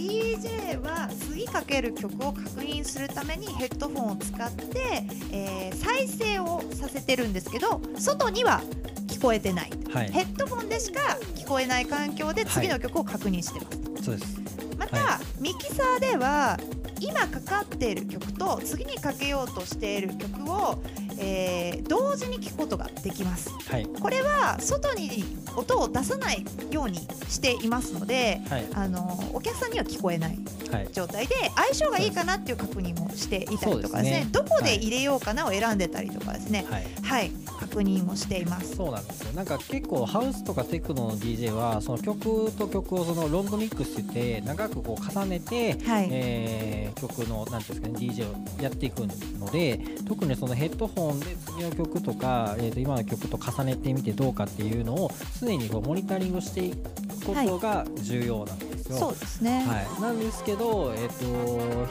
[0.00, 8.60] DJ は次かける曲を確認するためにヘッドフォンを使って、えー再生をさせてるんですけど外には
[9.08, 10.10] 聞こえてない、はい。
[10.10, 11.00] ヘッドフォンでしか
[11.34, 14.40] 聞こえない環境で次の曲を確認してます、そうです。
[14.78, 16.58] また、はミキサーでは
[17.00, 20.82] 今かかっている曲と次にかけようとしている曲を、
[21.20, 23.50] えー同時に聴くことができます。
[23.68, 23.84] はい。
[23.86, 25.24] これは外に
[25.56, 28.66] 音を出さないようにしていますのではい。
[28.74, 30.38] あのお客さんには聞こえない
[30.72, 30.88] はい。
[30.92, 34.10] 状態で相性がいいかなっていう確認もしていたりとかですね。
[34.20, 34.28] ね。
[34.30, 36.64] どこで入れようかなを選んでたりとかですね。
[36.70, 36.86] はい。
[37.02, 37.30] はい。
[37.58, 38.76] 確認もしています。
[38.76, 39.32] そうなんですよ。
[39.32, 46.08] なんか結構ハウスとかテクノの DJ はその曲と曲をそのロングミックスって長くこう重ねて、はい。
[46.12, 49.00] えー曲のなんですかね DJ をやっていく
[49.38, 58.96] ので特にそのヘッドホンで次の曲とか、えー、と今の曲と重ねてみてどうかっていうのを常にこうモニタリングしていくことが重要なんですよ。
[58.98, 59.64] そうですね。
[59.66, 61.14] はい、なんですけど、えっと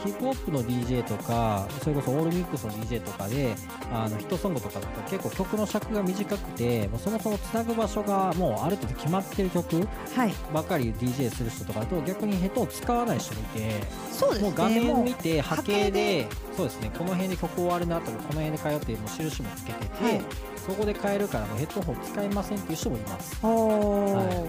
[0.04, 3.54] ヒップホップの DJ とかそれこそオールミックスの DJ とかで
[3.92, 10.34] あのヒットソングとかだと結構曲の尺が短くてもうそもそもつなぐ場所がもうある程度決まってる曲はい。
[10.52, 13.80] ばっかり DJ する人とかだと逆にヘッドを使わない人もいて
[14.12, 14.48] そうですね。
[14.48, 16.28] もう画面もう見て波形で。
[16.56, 16.90] そうですね。
[16.96, 20.20] この辺で曲終わるなとかこの辺で変えようっていうもう印もつけてて、はい。
[20.56, 23.38] そこで変えるからもうヘッドホン使いませんっていう人もいます。
[23.40, 24.48] は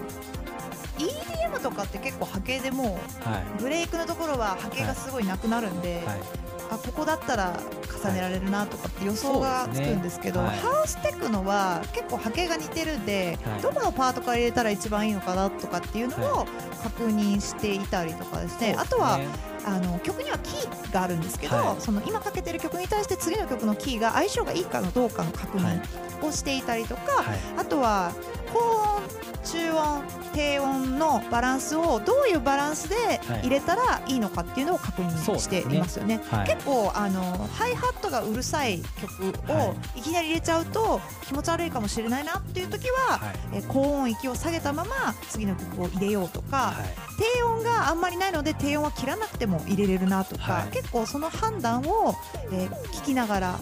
[0.98, 3.58] EDM とかって結構波形でもはい。
[3.58, 6.20] うブレイクのところは波形がすごいなくなるんで、はい。
[6.70, 7.60] あここだったら
[8.02, 13.62] 重ねられるなとかって予想がつくんですけど、そうですねハウステクノは結構波形が似てるんで、はい。
[13.62, 16.46] どこのパートから入れたら一番いいのかなとかっていうのをは
[16.82, 18.76] 確認していたりとかですね、そうですね。
[18.78, 19.20] あとは
[19.64, 21.80] あの曲にはキーがあるんですけど、はい。
[21.80, 25.80] その今かけてる曲に対して次の曲のキーが相性がいいかのどうかの確はい。
[26.22, 27.38] 認をしていたりとか、はい。
[27.58, 28.12] あとは
[28.52, 29.02] 高音
[29.44, 36.22] 中音低音のバランスをどういうバランスで入れたらいいのかっていうのを確認していますよね。
[36.30, 36.46] はい。
[36.46, 43.34] 結構あのハイハットがうるさい曲はをいきなり入れちゃうと気持ち悪いかもしれないなっていう時は、はい。
[43.54, 46.84] えー高音域を下げたまま次の曲を入れようとか、はい。
[47.36, 50.68] 低音があんまりないので低音は切らなくても入れれるなとか、はい。
[50.68, 52.14] 結構その判断を、
[52.52, 53.60] えー聞きながらはい。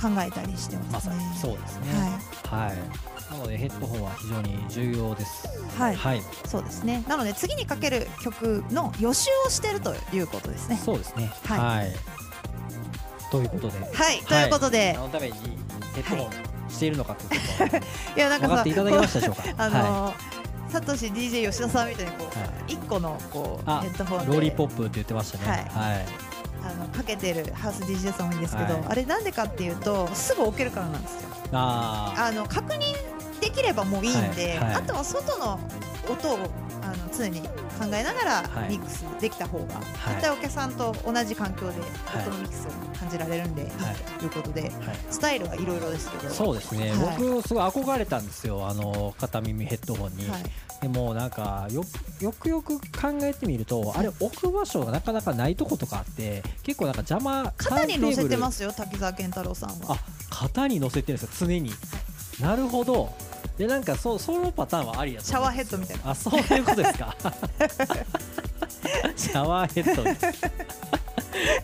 [0.00, 0.88] 考えたりしてまね。
[0.92, 1.92] ますさにそうですね。
[2.50, 2.72] はい。
[3.32, 5.48] なのでヘッドホンは非常に重要です。
[5.78, 6.22] はい、はいはい。
[6.46, 7.04] そうですね。
[7.08, 10.76] なので次にかける曲の予習をしてるということですね。
[10.76, 11.32] そうですね。
[11.44, 11.92] はいはい。
[13.30, 15.32] ということで、はい、ということで、何のために
[15.94, 17.80] ヘッドホンしているのかということを
[18.16, 19.42] い、やなんかさ分かっていただけましたでしょうか？
[19.64, 20.42] あのー
[20.72, 25.44] サトシ DJ 吉田さんみたいにこう、は一個のこうあヘッドホンでローリーポップって言ってましたね。
[25.44, 26.06] はいはい。
[26.64, 31.28] あのかけてるハウス DJ さんもいいんですけど、はいあれなんでかっていうとすぐ置けるからなんですよ。
[31.52, 32.94] ああの確認
[33.42, 34.74] できればもういいんで、はいはい。
[34.76, 35.58] あとは外の
[36.08, 36.38] 音を
[36.82, 37.48] あの常に考
[37.86, 38.70] えながらはい。
[38.70, 39.68] ミックスできた方が、い。
[39.68, 42.22] 絶対お客さんと同じ環境ではい。
[42.22, 43.68] 音のミックスを感じられるんで、いい。
[44.18, 44.86] ということであ。
[44.86, 44.96] はい。
[45.10, 46.30] スタイルはいろいろですけど。
[46.30, 47.18] そうですね、はい。
[47.18, 48.68] 僕すごい憧れたんですよ。
[48.68, 50.42] あの片耳ヘッドホンに、はい。
[50.80, 51.84] でもなんかよ
[52.20, 59.94] よくよく考えてみるとあれ置く場所がなかなかないとことかあって結構なんか邪魔肩に乗せてますすよ滝沢健太郎さんは。
[59.94, 59.98] あ
[60.30, 61.46] 肩に乗せてるんですよ。
[61.46, 61.70] 常に
[62.42, 63.10] なるほど。
[63.56, 66.10] でなんかそうそのパターンはありやとシャワーヘッドみたいな。
[66.10, 67.16] あそういうことですか。
[69.16, 70.02] シャワーヘッド。
[70.02, 70.26] です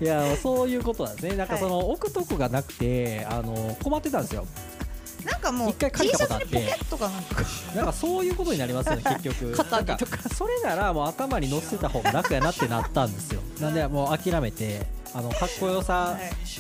[0.00, 1.36] いやそういうことなんですね。
[1.36, 4.46] なんかその、置くとこがなくてあの困ってたんですよ。
[5.24, 6.46] なんかもう一回 T シャたことあって。
[6.46, 7.42] ツにポケットかなんか。
[7.74, 9.52] なんかそういうことになりますよね 結局。
[9.52, 13.40] 肩にとかそれならもう頭に乗せた方が楽やなってなったんですよ。
[13.60, 16.16] なんでもう諦めてあのかっこよさ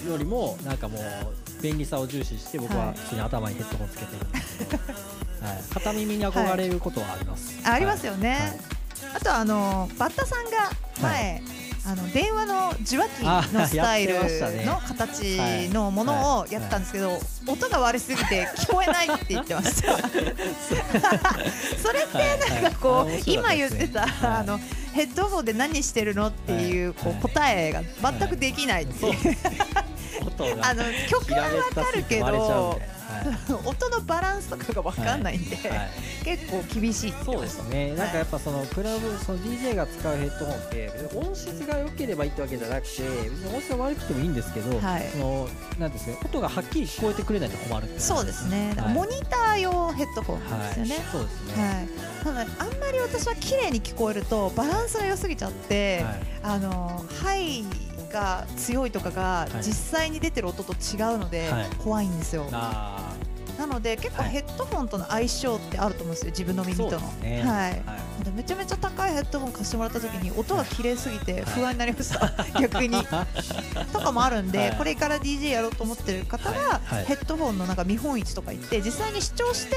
[0.06, 1.02] よりもなんかもう
[1.62, 4.26] 便利さを重視して僕は普通に頭にヘッドホンつけてる。
[4.26, 8.58] んですけど、はい、片耳に憧れることはあります、あありますよよね、
[9.14, 11.42] あとあのバッタさんが前、
[11.86, 13.22] あの電話の受話器
[13.54, 14.14] のスタイル
[14.66, 19.96] の形のものをやってたんですけど、音が悪すぎて聞こえないって言ってました。
[21.78, 24.10] それってなんかこう、今言ってた、はい。
[24.40, 24.60] あの
[24.92, 27.22] ヘッドホンで何してるのっていう,、こうはい。
[27.22, 29.14] 答えが全くできないっていう、
[30.62, 32.80] あの曲はわかるけど
[33.64, 35.90] 音のバランスとかが分かんないんで、いはい。
[36.24, 43.02] 結構厳しいそうですね、なんかやっぱそのクラブ、その DJ が使うヘッドホンって、音質が良ければいいってわけじゃなくて、
[43.48, 45.08] 音質が悪くてもいいんですけど、はい。
[45.10, 45.48] その
[45.78, 51.62] なんですか音がはっきり聞こえてくれないと困るそうですね、モニター用ヘッドホンなんですよね、はい、そうですね。
[51.62, 52.34] はい。
[52.34, 56.22] なのであんまり私は綺麗に聞こえるとバランスが良すぎちゃって、はい。
[56.42, 57.64] あのハイ
[58.08, 59.62] が強いとかがはい。
[59.62, 61.66] 実際に出てる音と違うのではい。
[61.78, 63.12] 怖いんですよ、あ
[63.58, 64.30] なので結構はい。
[64.30, 67.06] ヘッドホンとの相性ってあると思うんですよ自分のー耳との。
[67.06, 67.42] はい。
[67.42, 67.68] は
[68.20, 68.24] い。
[68.24, 73.04] でめちゃめちゃ高いヘッドホン貸してもらった時に音が綺麗すぎて不安になりました、 逆に。
[73.92, 74.76] とかもあるんで、はい。
[74.76, 76.98] これから DJ やろうと思ってる方は、はい。
[76.98, 77.04] はい。
[77.06, 79.76] ヘッドホンのなんか見本市とか行って実際に視聴して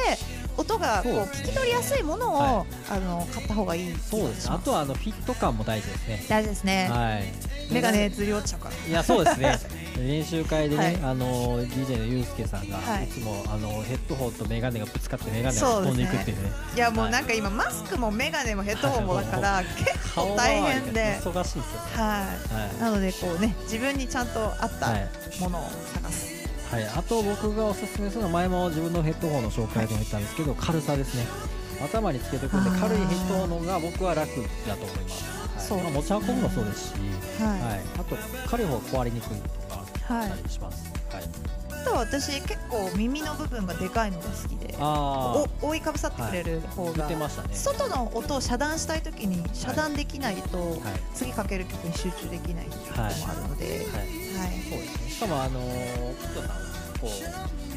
[0.58, 4.56] 音がこう聞き取りやすいものを、はあの買った方がいいそうですね。
[4.56, 6.26] あとはあのフィット感も大事ですね。
[6.30, 7.74] 大事ですね、はい。
[7.74, 8.76] メガネずり落ちちゃうから。
[8.76, 9.60] いやそうですね。
[9.98, 10.96] 練習会でね、はい。
[11.04, 13.06] あの DJ のゆうすけさんが、はい。
[13.06, 16.52] い、つもあのヘッドホンとメガネがぶつかってメガネが飛んでいくっていうね。
[16.76, 21.20] いやもうなんか今マスクもメガネもヘッドホンもだから結構大変で。
[21.22, 21.68] 忙しいんですよね。
[21.96, 22.28] は
[22.78, 22.82] い。
[22.82, 31.26] なのでこうね自分にちゃんと合ったはい、ものを探す、はい、あと僕がおすすめするのは前も自分のヘッドホンの紹介でも言ったんですけど軽さですね。
[31.84, 34.30] 頭につけておくんで軽いヘッドホンの方が僕は楽
[34.68, 35.10] だと思いま
[35.60, 35.92] す、はい。
[35.92, 36.94] 持ち運ぶもそうですし、
[37.42, 37.60] はい。
[37.60, 38.16] はい、あと
[38.48, 41.24] 軽い方が壊れにくいとかあはいったりします、はい。
[41.24, 41.28] あ
[41.82, 47.50] とは私結構耳の部分がでかいのが好きであお覆いかぶさってくれる方が、ってましたね。
[47.54, 50.80] 外の音を遮断したい時に遮断できないと、はい。
[51.14, 53.16] 次かける曲に集中できないっていうこともある
[53.50, 53.78] ので、はい。
[53.78, 54.62] はい。
[54.70, 55.10] そうですね。
[55.12, 56.46] しかもあのー、さん
[57.00, 57.71] こう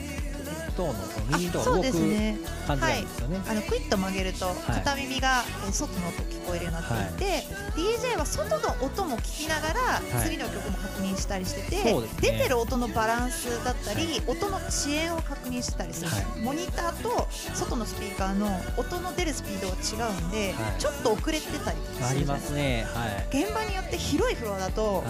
[0.74, 2.38] ヘッドホンのとか動くそうですね。
[2.66, 3.40] 感じなんですよね。
[3.48, 10.22] あのクイッと曲げると片耳がえー外の音聞こえるようになっていて、DJ は外の音も聞きながらい。
[10.24, 11.94] 次の曲も確認したりしてて、ね。
[12.20, 16.10] 出てる音のバランスだったり、音の遅延を確認してたりする。
[16.42, 20.80] モニターと外のスピーカーの音の出るスピードが違うんで、はい。
[20.80, 22.38] ちょっと遅れてたりするじゃないですか。
[22.38, 22.86] すね。
[22.94, 23.42] はい。
[23.42, 25.04] 現場によって広いフロアだと、はい。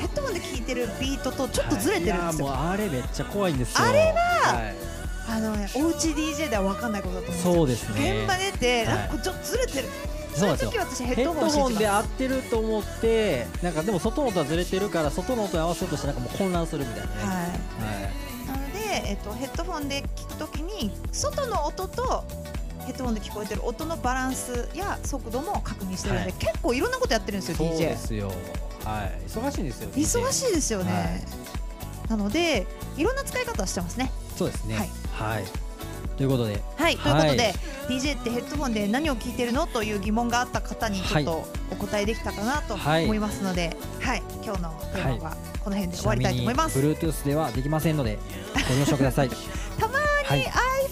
[0.00, 3.86] ヘッドホンで聴いてるビートとちょっとずれてるんですよ、あれめっちゃ怖いんですよ。
[3.86, 4.74] あれは、はい、
[5.30, 8.20] あのねおうち DJ では分かんないことだと思うんですよそうですね。
[8.22, 9.88] 現場出て、はいなんかちょっとずれてる
[10.34, 17.12] そうなんで私ヘヘッドホンで合ってると思って、なんかでも外の音はずれてるから外の音に合わせようとしてなんかもう混乱するみたいなね。
[17.20, 18.46] す、はい、はい。
[18.46, 22.24] なので、えっと、ヘッドホンで聞くときに外の音と
[22.86, 28.28] ヘッドホンで聞こえてる音のバランスや速度も確認してるので、はい結構いろんなことやってるんですよそう DJ ですよ。
[28.84, 29.28] はい。
[29.28, 29.90] 忙しいんですよ。
[29.90, 31.50] 忙しいですよね、はい
[32.10, 32.66] なので
[32.96, 34.76] いろんな使い方をしてますねそうですね。
[34.76, 34.90] はい
[35.24, 35.44] はい。
[36.16, 37.54] ということで、はい、ということで、はい
[37.90, 39.66] DJ ってヘッドホンで何を聞いてるの？
[39.66, 46.78] という疑問があった方にちょっとお答えできたかなとはい思いますので、はい今日のテーマはこの辺で終わりたいと思います。
[46.78, 48.16] Bluetooth ではできませんので
[48.68, 49.28] ご了承ください。
[49.28, 50.38] たまはい。
[50.38, 50.44] に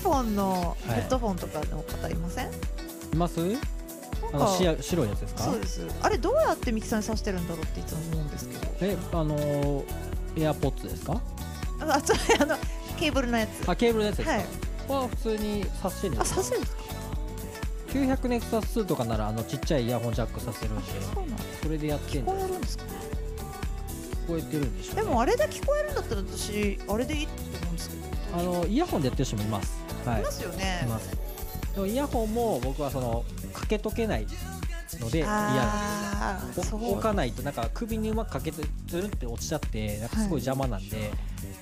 [0.02, 2.50] iPhone のヘッドホンとかの方いません、い
[3.16, 3.40] ます？
[4.32, 5.44] あのしや白いやつですか？
[5.44, 9.84] そうですあれどうやってミキサーに挿してるんだろうっていつも思うんですけどえ、あのー、
[10.36, 11.20] AirPods ですか？
[11.80, 12.56] あそうあの
[12.98, 13.68] ケーブルのやつ。
[13.68, 14.34] あ、ケーブルのやつですか？
[14.34, 14.44] はい。
[15.02, 16.82] は普通に挿してるんあです挿せるんですか
[17.88, 20.82] ？900ネクサス2とかならあのちっちゃいイヤホンジャックさせるんで
[21.14, 22.84] そうなんそれでやってん聞でこえるんですか？
[22.84, 22.88] 聞
[24.28, 27.32] こえてるんでしょうね、でもあれで聞こえるんだったら私あれでいいと
[27.62, 28.02] 思うんですけど。
[28.38, 29.78] あのイヤホンでやってる人もいます。
[30.04, 30.20] はい。
[30.20, 30.80] いますよね。
[30.84, 31.10] います。
[31.74, 34.26] でもイヤホンも僕はそのかけとけない
[35.00, 36.92] ので嫌ああそう。
[36.92, 41.10] 置かないとなんか首にうまくかけてずるって落ちちゃってなんかすごい邪魔なんで、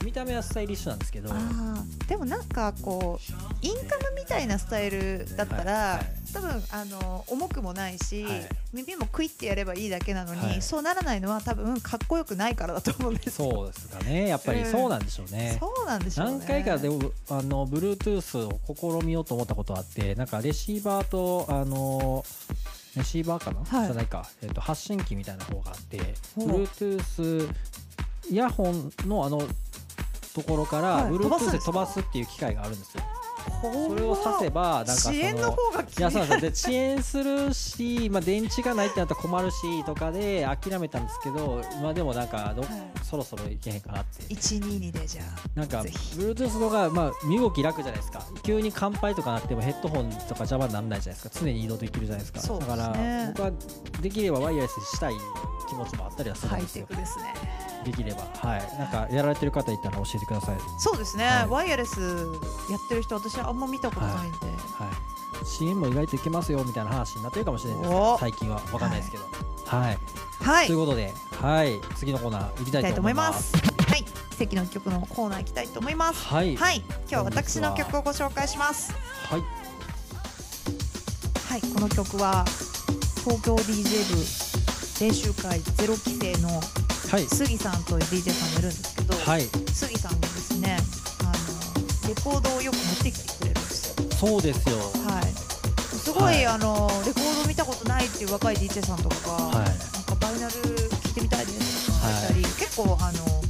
[0.06, 1.34] 見た目はスタイリッシュなんですけど
[2.06, 6.06] でもなんかこうインカムみたいなスタイルだったら、はいはい。
[6.32, 8.48] 多分あの重くもないし、はい。
[8.72, 10.62] 耳もクイってやればいいだけなのに、はい。
[10.62, 13.42] そうならないのは多分かっこよくないからだと思うんです。
[13.42, 14.28] よそうですかね。
[14.28, 16.32] やっぱりそうなんでしょうね、そうなんでしょうね。
[16.38, 22.24] 何回かでもあの Bluetooth を試みようと思ったことあってなんかレシーバーとあの
[22.96, 23.86] レシーバーかな、はい。
[23.86, 25.98] じゃないか、えっと発信機みたいな方があって
[26.38, 27.50] Bluetooth
[28.30, 29.46] イヤホンのあの
[30.36, 31.12] ところから、はい。
[31.12, 33.02] 飛ばすん Bluetooth で飛ばすっていう機械があるんですよ
[33.72, 42.70] それをさせばなんかそ遅延のの方がいやそうなんです遅延するし、まあ、電池がないってなったら困るしとかで諦めたんですけど、まあ、でもなんかど、はい。
[43.02, 44.34] そろそろいけへんかなって。
[44.34, 45.22] 122でじゃ
[45.54, 48.26] なんか Bluetooth の方が、まあ、身動き楽じゃないですか。
[48.42, 51.40] 急に乾杯とかなってもヘッドホンとか邪魔にならないじゃないですか。
[51.40, 52.40] 常に移動できるじゃないですか。
[52.40, 52.58] ですね。
[52.58, 53.52] だから僕は
[54.02, 55.14] できればワイヤレスにしたい
[55.68, 56.86] 気持ちもあったりはするんですよ。
[56.86, 57.34] ですね。
[57.84, 58.22] できれば。
[58.22, 58.78] はい。
[58.78, 60.56] なんかやられてる方いたら教えてください。
[60.78, 61.46] そうですね、はい。
[61.46, 64.56] ワイヤレスやってる人私はあんま見たことないんで、はい。
[65.44, 67.92] CM も意外といけますよみたいな話になってるかもしれないです。
[67.92, 68.18] お。
[68.18, 68.58] 最近は。
[68.60, 69.24] 分かんないですけど。
[69.66, 69.98] はい、
[70.40, 70.66] はい。
[70.66, 71.80] ということではい。
[71.96, 73.52] 次のコーナー行きたいと思います。
[73.52, 73.90] 行きたいと思います。
[73.90, 74.04] はい。
[74.36, 76.24] 奇跡の一曲のコーナー行きたいと思います。
[76.24, 76.56] はい。
[76.56, 76.76] はい。
[76.86, 78.92] 今日は私の曲をご紹介します。
[79.28, 79.44] はい。
[81.48, 81.60] はい。
[81.72, 82.44] この曲は
[83.24, 86.60] 東京 DJ 部練習会ゼロ期生の
[87.10, 87.22] はい。
[87.26, 89.42] 杉さんという DJ さんがいるんですけど、はい。
[89.72, 90.76] 杉さんがですね
[91.20, 93.35] あのレコードをよく持ってきて
[94.18, 94.76] そうですよ。
[95.06, 95.24] はい。
[95.98, 96.46] すごい、はい。
[96.46, 99.54] あのレコード見たことないっていう若い DJ さんとかが、はい。
[99.54, 103.42] なんかバイナル聞いてみたいですとか言ったり、結構あの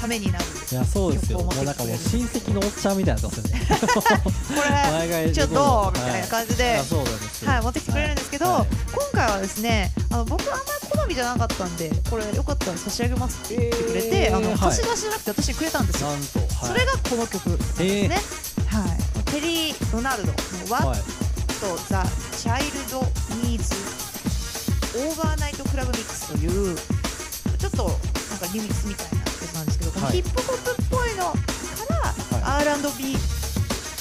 [0.00, 1.40] ためになるいやそうですよ。
[1.40, 3.66] もうなんかもう親戚のおっちゃんみたいなやつですね。
[3.68, 4.62] こ
[5.08, 6.80] れ ちょっとどうみたいな感じで、
[7.44, 8.66] はい、持ってきてくれるんですけど、はい。
[8.92, 14.58] 今回はですねあの僕あんまり好みじゃなかったんでこれよかったら差し上げますって言ってくれて、あのえーはい。
[14.58, 18.22] 貸し出しじゃなくて私にくれたんですよ、なんと、はい、それがこの曲なんですね、
[18.66, 20.34] はい、テリー・ロナルドの
[20.70, 21.02] 「は What い、
[21.88, 22.04] ザ・
[22.36, 23.00] チャイルド・
[23.42, 23.74] ニーズ・
[24.96, 26.76] オーバーナイト・クラブミックスという
[27.58, 27.98] ちょっと
[28.30, 30.16] なんかリミックスみたいなやつなんですけど、このはい。
[30.16, 31.36] ヒップホップっぽいのか
[32.40, 33.18] ら、R&B っ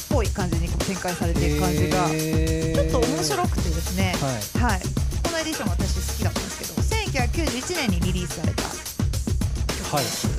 [0.09, 2.89] ぽい感じに展開されていく感じが、えー。
[2.89, 4.73] ちょっと面白くてですね、はい。
[4.73, 4.81] はい、
[5.23, 10.38] このエディション私好きだったんですけど1991年にリリースされた曲はいです、お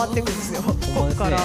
[0.00, 0.62] わっていくんですよ。
[0.64, 1.38] ここから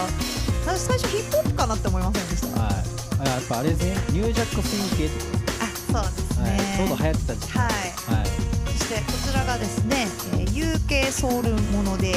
[0.66, 2.60] 私最初ヒップホップかなって思いませんでした？
[2.62, 2.74] はい。
[3.20, 3.98] あやっぱあれですね。
[4.10, 5.10] ニュージャックスイン
[5.60, 7.58] あそうですね、はい、ちょうど流行ってた時期。
[7.58, 7.68] はい。
[7.70, 8.28] はい。
[8.78, 12.14] そしてこちらがですね、えー UK ソウルもので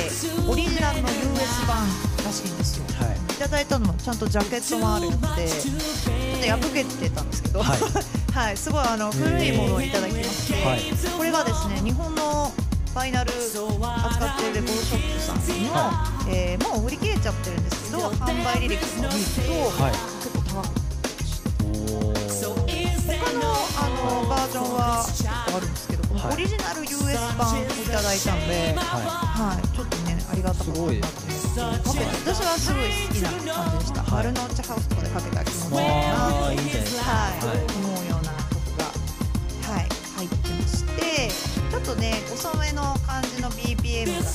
[0.48, 1.86] オリジナルの US 版
[2.24, 2.84] らしいんですよ。
[2.98, 3.16] はい。
[3.16, 7.62] いただいたのもちゃんとジャケットもあるのでちょっと破けてたんですけど。
[7.62, 7.78] はい。
[8.32, 10.82] はい、すごいあの古いものをいただきまして、はい。
[11.16, 12.52] これがですね日本の
[12.98, 20.88] ファイナル扱っているレコードショップさんの、はえーもう売り切れちゃってるんですけど販売履歴を見ると、はい結構高く
[23.06, 23.86] 他のあ
[24.18, 26.98] のバージョンはあるんですけどオリジナル US
[27.38, 34.26] 版をいただいたので、ははい、ちょっとねありがたかったなって私はすごい好きな感じでした、はい。
[34.26, 37.87] 丸の内ハウスとかでかけたら気持ちいいなああいいじゃないですかはい、はい
[41.88, 44.28] とね遅めの感じの BPM が気持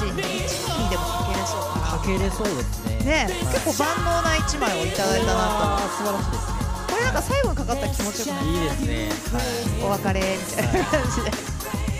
[0.00, 6.58] ちいいんで1枚でもかけれそうかなかけれそうですねね、はい結構万能な1枚をいただいたなあー素晴らしいですね
[6.88, 8.46] とこれなんか最後にかかったら気持ちよくない？
[8.46, 9.84] いいですね。
[9.84, 11.30] お別れみたいな感じで。
[11.30, 11.36] は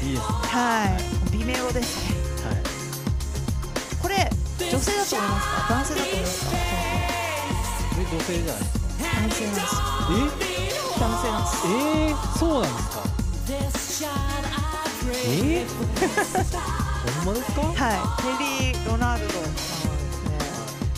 [0.02, 0.06] い。
[0.06, 0.34] いいですね。
[0.50, 0.58] は
[0.98, 1.32] い。
[1.32, 2.16] 美メロですね。
[2.50, 2.62] はい。
[4.02, 4.14] これ
[4.58, 5.74] 女性だと思いますか？
[5.74, 6.50] 男性だと思いますか？
[7.96, 8.90] 女性じゃないですか。
[9.14, 9.80] 男性なんですよ。
[10.10, 11.54] え男性なんです。
[11.66, 14.06] えー、そうなんですか
[15.14, 15.68] えー、
[17.24, 17.60] ほんまですか？
[17.62, 17.74] はい。
[18.38, 20.38] テリー・ロナルドさんはですね。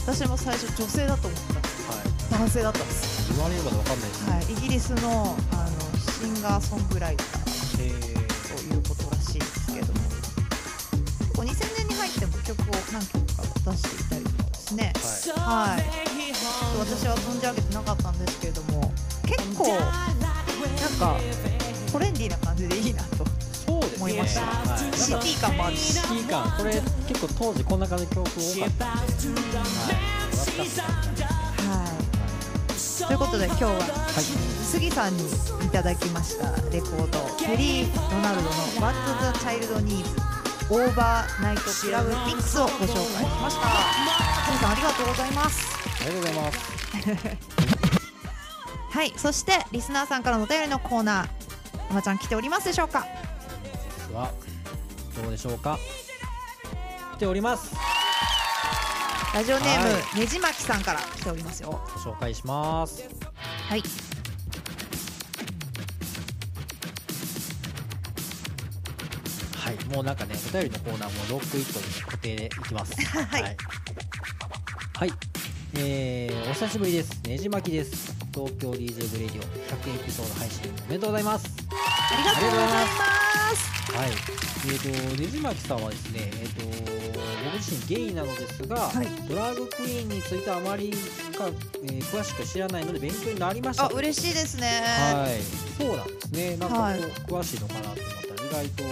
[0.06, 1.52] 私も最初女性だと思った。
[1.59, 2.40] んですはい。
[2.40, 3.32] 男性だったんです。
[3.32, 5.70] 言われるまでわかんないですはい、イギリスのあの
[6.22, 7.28] シンガーソングライター
[7.80, 10.00] えということらしいですけども。
[11.20, 14.92] 結構2000年に入っても曲を何曲か出していたりとかですね。
[14.96, 15.84] ー、ははい。
[16.80, 18.92] 私は存じ上げてなかったんですけれども
[19.26, 19.78] 結構なん
[20.98, 21.16] か
[21.92, 23.24] トレンディーな感じでいいなと
[24.09, 26.72] 思いました、はい、シティ感もあるしシティ感これ
[27.06, 29.09] 結構当時こんな感じの曲多かったはい
[33.06, 33.80] ということで今日ははい
[34.64, 35.24] 杉さんに
[35.66, 38.48] いただきましたレコードテリー・ロナルドの
[38.80, 38.94] 「What
[39.32, 40.04] the Child Needs」
[40.70, 43.62] Overnight Club Mix をご紹介しました。
[44.44, 45.66] 杉さんありがとうございます。
[46.02, 46.59] ありがとうございます
[48.90, 49.14] はい。
[49.16, 51.28] そしてリスナーさんからのお便りのコーナー
[51.90, 53.06] おまちゃん来ておりますでしょうか？
[54.09, 54.32] では
[55.20, 55.78] どうでしょうか？
[57.16, 57.74] 来ております。
[59.34, 61.70] ラジオネーム、はねじまきさんから来ておりますよ。
[61.70, 63.02] ご紹介します。
[63.68, 63.82] はい。
[69.56, 69.84] はい。
[69.94, 72.94] もうなんかねお便りのコーナーも Rockit で固定でいきます。
[73.04, 73.42] はい。
[73.42, 73.56] はい、
[74.94, 75.12] はい。
[75.74, 77.11] えー、お久しぶりです。
[77.24, 78.14] ねじまきです。
[78.32, 79.42] 東京 DJ 部レディオ
[79.76, 81.46] 100エピソード配信おめでとうございます。
[81.70, 82.86] ありがとうございま
[83.56, 84.11] すはい。
[84.11, 86.64] えーとねじまきさんはですねえーと
[87.45, 89.07] 僕自身ゲイなのですが、はい。
[89.28, 90.91] ドラァグクイーンについてあまり
[91.36, 91.49] か、
[91.82, 93.86] えー詳しく知らないので勉強になりました。
[93.86, 94.66] あ嬉しいですね。
[94.66, 95.41] はい、
[95.82, 96.57] そうなんですね。
[96.57, 97.01] なんかこう、はい。
[97.01, 97.97] 詳しいのかなと思っ
[98.47, 98.84] たら、意外と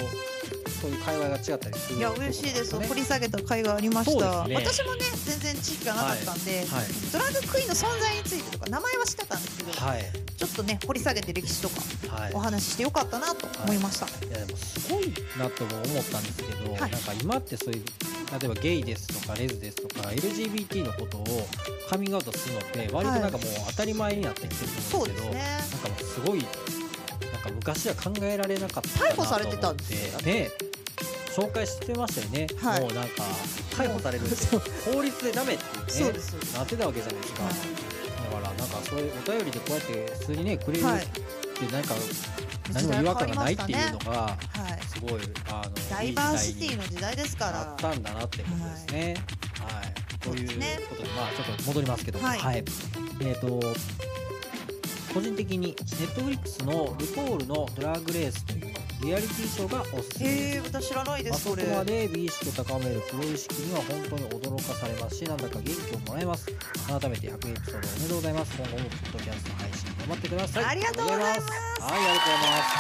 [0.81, 1.99] そういう会話が違ったりする。
[1.99, 2.79] いや嬉しいです。
[2.79, 2.87] ね。
[2.87, 6.67] 掘り下げた回がありました、そうです私もね全然知識がなかったんで、はい、
[7.13, 10.05] ドラッグクイーンの存在についてとか名前は知ってたんですけど、はい、
[10.37, 11.77] ちょっとね掘り下げて歴史とか
[12.17, 12.33] はい。
[12.33, 14.31] お話ししてよかったなと思いました、い。
[14.31, 16.81] やでもすごいなとも思ったんですけど、はい。
[16.81, 17.85] なんか今ってそういう
[18.41, 21.49] 例えばゲイですとかレズですとか LGBT のことを
[21.89, 25.71] カミングアウトするのって割となんかもう当たり前になってきてると思うんですけど、ですね。
[25.73, 26.39] なんかもうすごい
[27.33, 29.99] なんか昔は考えられなかったな逮捕されてたんですよ。
[29.99, 30.66] と思ってね
[31.37, 32.81] 紹介してましたよね、はい。
[32.81, 33.23] もうなんか
[33.73, 34.37] 逮捕されるんで
[34.91, 36.57] 法律でダメってねそうです。
[36.57, 41.95] なってたわけじゃないですか、はだからなんかそういうお便りでこうやって普通にねくれるはいってなんか
[42.73, 44.37] 何も違和感がないっていうのがは
[44.83, 45.13] いすごい
[45.51, 49.15] あのダイバーシティの時代ですかあらったんだなってことですね。
[49.61, 50.19] はい。
[50.21, 50.45] とい。
[50.45, 52.65] うそうことで、まあちょっと戻りますけども、はい。
[53.21, 53.61] えっ、と
[55.13, 58.66] 個人的にネットフリックスのルポールのドラッグレースという
[59.03, 61.63] リアリティショーがおすすめえ私知らないであすそれ。
[61.65, 66.47] そこまで美意識を高めるプロ意識には本当に驚かされますしなんだか元気をもらえます。
[66.87, 68.57] 改めて100エピソードおめでとうございます。
[68.57, 70.65] 今後もポッドキャスト配信頑張ってください。
[70.65, 71.41] ありがとうございます。
[71.83, 72.77] はいありがとうございます。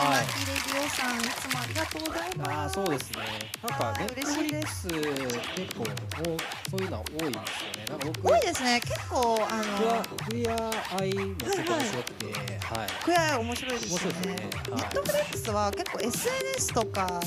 [0.00, 2.50] はいねじまきレディオさんいつもありがとうございます。
[2.50, 3.18] ああそうですね。
[3.62, 7.86] なんかはいネットフリックス結構おそういうのは多いんですよね。
[7.88, 8.80] なんか僕多いですね。
[8.80, 12.88] 結構あのクイアアイも結構面白くて、はい。
[13.04, 14.20] クエア面白いですよね。
[14.20, 14.32] ね。
[14.32, 14.80] はい。
[14.80, 17.20] ネットフリックスは結構 SNS とか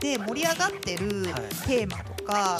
[0.00, 1.42] で盛り上がってるはい。
[1.66, 2.58] テーマとか、は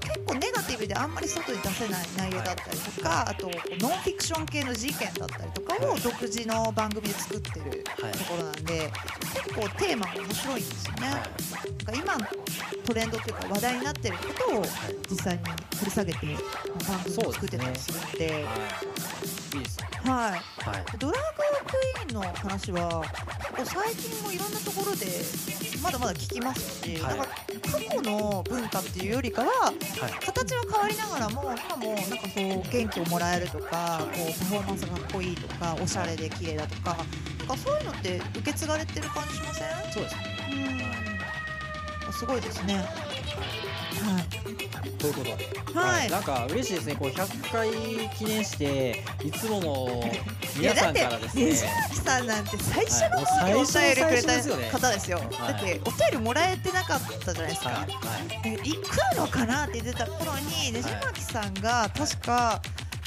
[0.00, 3.46] 結構ネガティブであんまり外に出せない内容だったりとか、あと
[3.80, 8.90] ノンフィクション系の事件だったりとかをはい独自の番組で作ってるはいところなんで、
[9.34, 11.06] 結構テーマが面白いんですよね。
[11.08, 11.20] はい
[11.80, 12.26] なんか今の
[12.84, 14.22] トレンドっていうか話題になってるこ
[14.52, 14.64] とを
[15.10, 15.42] 実際に
[15.78, 18.38] 掘り下げて番組を作ってたりするんで、は
[19.52, 19.56] い。
[19.56, 19.89] いいですね。
[20.04, 20.32] はい。
[20.32, 20.84] はい。
[20.98, 23.02] ドラッグクイーンの話は
[23.64, 25.06] 最近もいろんなところで
[25.82, 27.34] まだまだ聞きますし、はいなんか
[27.70, 29.74] 過去の文化っていうよりかははい。
[30.24, 36.96] 形は変わりながらも今もなんかそう元気をもらえるとかこうパフォーマンスがかっこいいとかおしゃれで綺麗だとか
[37.38, 39.92] なんかそういうのって受け継がれてる感じしません？
[39.92, 40.22] そうですね。
[42.06, 42.84] うんすごいですね。
[43.90, 44.90] はい。
[44.98, 46.96] ということで、はいなんか嬉しいですね。
[46.96, 47.70] こう100回
[48.16, 50.10] 記念していつもの
[50.58, 51.54] 皆さんからですね
[51.94, 55.18] さんなんて最初のはい方にお便りくれた方ですよ。
[55.18, 57.70] はいだってお便りもらえてなかったじゃないですか。
[57.70, 57.78] はい。
[57.78, 58.56] はい。
[58.56, 58.80] でい来る
[59.16, 62.60] のかなって言ってた頃にねじまきさんが確か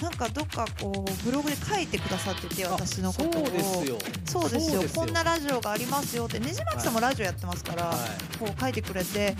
[0.03, 3.45] なんかどっかこうブログで書いてくださってて私のことを。
[3.45, 3.97] そうですよ。
[4.25, 4.81] そうですよ。
[4.81, 6.41] そうこんなラジオがありますよって。
[6.41, 8.37] ねじまきさんもラジオやってますから、はい。
[8.37, 9.35] こう書いてくれてえ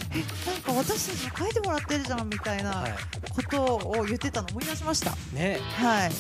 [0.49, 2.93] なんか私たちに書いてもらってるじゃんみたいなはい。
[3.29, 5.11] ことを言ってたの思い出しました。
[5.33, 5.59] ね。
[5.75, 6.11] はい。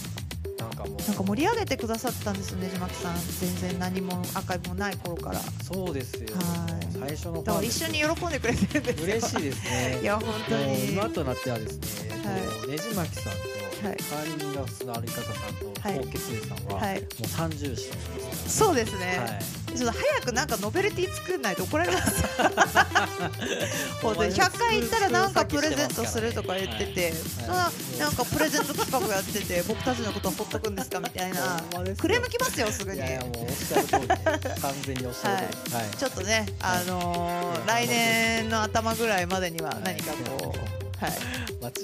[0.59, 1.01] なんかもう。
[1.01, 3.15] なんか盛り上げてくださったんですよねじまきさん。
[3.39, 5.39] 全然何もアーカイブもない頃から。
[5.63, 6.27] そうですよ。
[6.35, 6.83] はい。
[6.99, 9.05] 最初のだから一緒に喜んでくれてるんですよ。
[9.05, 9.99] 嬉しいですね。
[10.01, 10.91] いや本当に。
[10.91, 12.69] 今となってはですね、はい。
[12.69, 13.39] ねじまきさんと、
[13.83, 19.25] はいカーリングガスの歩き方さんと、はい高血生さんは、はいもう三重視ですそうですね、は
[19.73, 19.77] い。
[19.77, 22.23] ちょっと早くなんかノベルティ作んないと怒られます
[24.01, 31.61] 本当に100回行ったらなんかプレゼントするとか言ってて、そんななんかプレゼント企画やってて僕たちのことほっとくんですかみたいな
[31.97, 34.17] クレーム来ますよすぐにいやもうおっしゃる通りね、
[34.61, 35.75] 完全におっしゃる通り。
[35.75, 35.97] はい。
[35.97, 40.72] ちょっとねあのー来年の頭ぐらいまでには何かこう
[41.03, 41.11] はい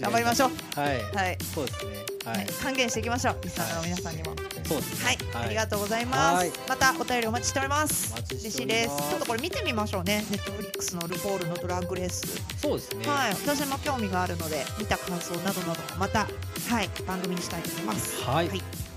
[0.01, 1.01] 頑張りましょうはい。
[1.15, 1.91] はい、そうですね。
[2.25, 2.47] ははいい。
[2.47, 5.17] 還元していきましょうリスナーの皆さんにもそうですね。
[5.33, 6.35] はい、ありがとうございます。
[6.35, 8.13] はいまたお便りお待ちしております。
[8.31, 8.97] 嬉しいです。
[8.97, 10.25] ちょっとこれ見てみましょうね。
[10.29, 12.41] ネットフリックスのルポールのドラッグレース。
[12.57, 13.07] そうですね。
[13.07, 16.27] はい、私も興味があるので、見た感想などなどまた
[16.69, 18.23] はい番組にしたいと思います。
[18.23, 18.88] はい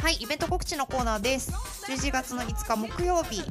[0.00, 0.14] はい。
[0.14, 1.52] はい、イベント告知のコーナーです。
[1.86, 3.42] 11月の5日木曜日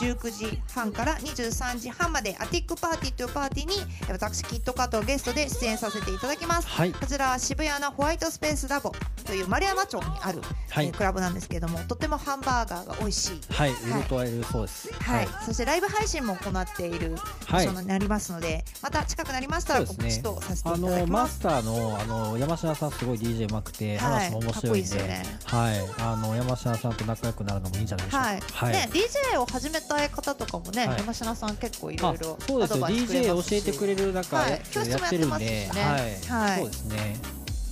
[0.00, 3.74] 19時半から23時半までアティックパーティーというパーティーに
[4.10, 6.68] 私キットカットをゲストで出演させていただきます。
[6.68, 6.92] はい。
[6.92, 8.92] こちらは渋谷のホワイトスペースラボ
[9.24, 10.40] という丸山町にある、
[10.70, 13.70] はいえークラブなんですけれどもとてもハンバーガーが美味しい、はい。
[13.70, 14.92] ウルトワイルそうです。
[14.92, 17.16] はいそしてライブ配信も行っている
[17.48, 21.28] 場はい所になりますので、また近くなりましたら告知とさせていあただのきます。
[21.28, 28.28] マスターのあの山科さんすごい DJ うまくてはい話も面白いんで、ですよねはい、あの山科さんと仲良くなるのもいいんじゃないでしょうか。
[28.28, 28.72] はい、はい。
[28.72, 30.98] ね DJ を始めたい方とかもね、はい。
[30.98, 32.76] 山科さん結構いろあいろそうですよ。
[32.76, 33.62] アドバイスくれ DJ ますし。
[33.62, 34.50] 教えてくれるなんかはい。
[34.52, 35.70] やつ教室もやってるんね。
[35.72, 36.60] はい、はい。
[36.60, 37.16] そうですね。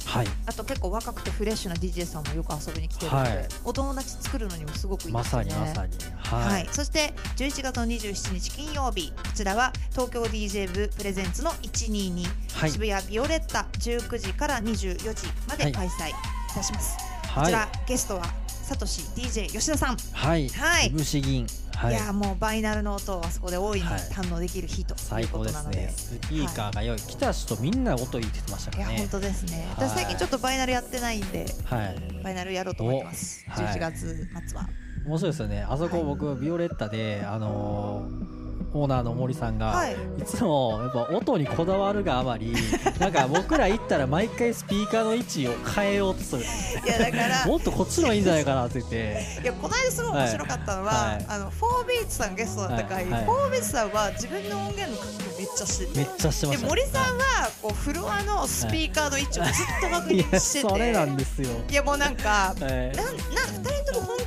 [0.05, 3.49] はい、あと結構若くてフレッシュな DJ さんもよく遊びに来てるので、はい。
[3.65, 5.55] お友達作るのにもすごくいいでますさよね。
[5.55, 6.65] にまさに、は、はい。
[6.65, 12.27] い、そして11月の27日金曜日こちらは東京 DJ 部プレゼンツの122、
[12.59, 12.71] はい。
[12.71, 16.13] 渋谷ビオレッタ19時から24時まで開催い
[16.55, 16.99] たします、
[17.35, 25.79] こはい、ちらゲストはサトシ DJ 吉田さん、はい、はい虫銀、はいい、やーもうバイナルの音をあそこで大いにはい堪能できる日とい最うこ高ですとなので。
[25.79, 25.93] ね。
[25.97, 29.03] スピーカーが良い、来た人みんな音いいって言ってましたいやからね。
[29.05, 29.67] 本当ですね。
[29.77, 33.45] はい私最近ちょっとバイナルやってないんで、はい、バイナルやろうと思ってます。
[33.49, 34.69] おはい11月末は。
[35.07, 35.67] 面白いですよね。
[35.69, 38.42] あそこはい僕ビオレッタであのー
[38.75, 39.93] オーナーの森さんが、はい。
[39.93, 42.55] い、つもやっぱ音にこだわるがあまり
[42.99, 46.43] なんか僕ら行ったら毎回スピーカーの位置を変えようとする。
[46.43, 48.81] いやだから もっとこっちのいいんじゃないかなって。
[48.81, 51.15] 言っていやこの間すごい面白かったのは、はい。
[51.17, 51.27] はい。
[51.29, 53.13] あのフォービーツさんゲストだった回、はい。
[53.13, 53.25] はい。
[53.25, 55.99] フォービーツさんは自分の音源の確認めっちゃしてて。
[55.99, 60.69] めっちゃしてまでした、森さんはこうフロアのスピーカーの位置をずっと確認してて。
[60.69, 62.69] それなんですよ、いやもうなんかはい。
[62.69, 63.82] なんなん2人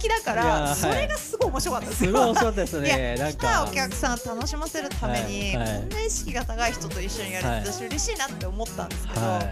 [0.08, 0.76] とも本気だからはい。
[0.76, 2.12] それがすごい面白かったですよ。
[2.12, 5.80] すごい面白かったですいね来たおか客さんを楽しませるために、はいはい。
[5.82, 7.60] こんな意識が高い人と一緒にやるはい。
[7.62, 9.44] って私嬉しいなって思ったんですけど、は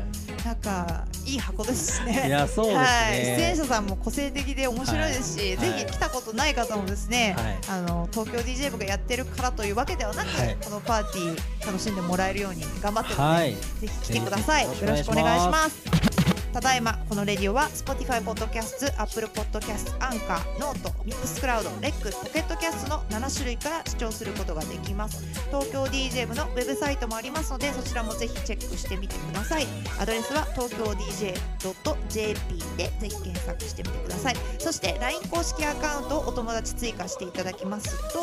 [0.46, 2.28] なんかいい箱ですね。
[2.28, 5.72] いやそうですね、はい、出演者さんも個性的で面白いですし、はい。
[5.72, 7.80] ぜひ来たことない方もですね、はい。
[7.80, 10.58] あの東京 DJ 部がやってるからというわけではなく、はい。
[10.64, 13.52] このパーティー楽しんでもらえるように頑張ってるのい。
[13.54, 14.66] ぜひ来てください。
[14.66, 16.13] よろしくお願いします。
[16.54, 25.26] ただいまこのレディオは Spotify ポッドキャスト、Apple ポッドキャスト、アンカー、ノート、ミックスクラウド、レック、ポケットキャストの7種類から視聴することができます。
[25.48, 29.66] 東京 DJ 部のウェブサイトもありますのでそちらもぜひチェックしてみてください。
[30.00, 34.36] アドレスは東京 DJ.jp でぜひ検索してみてください。
[34.60, 38.20] そして LINE 公式アカウントをお友達追加していただきますと、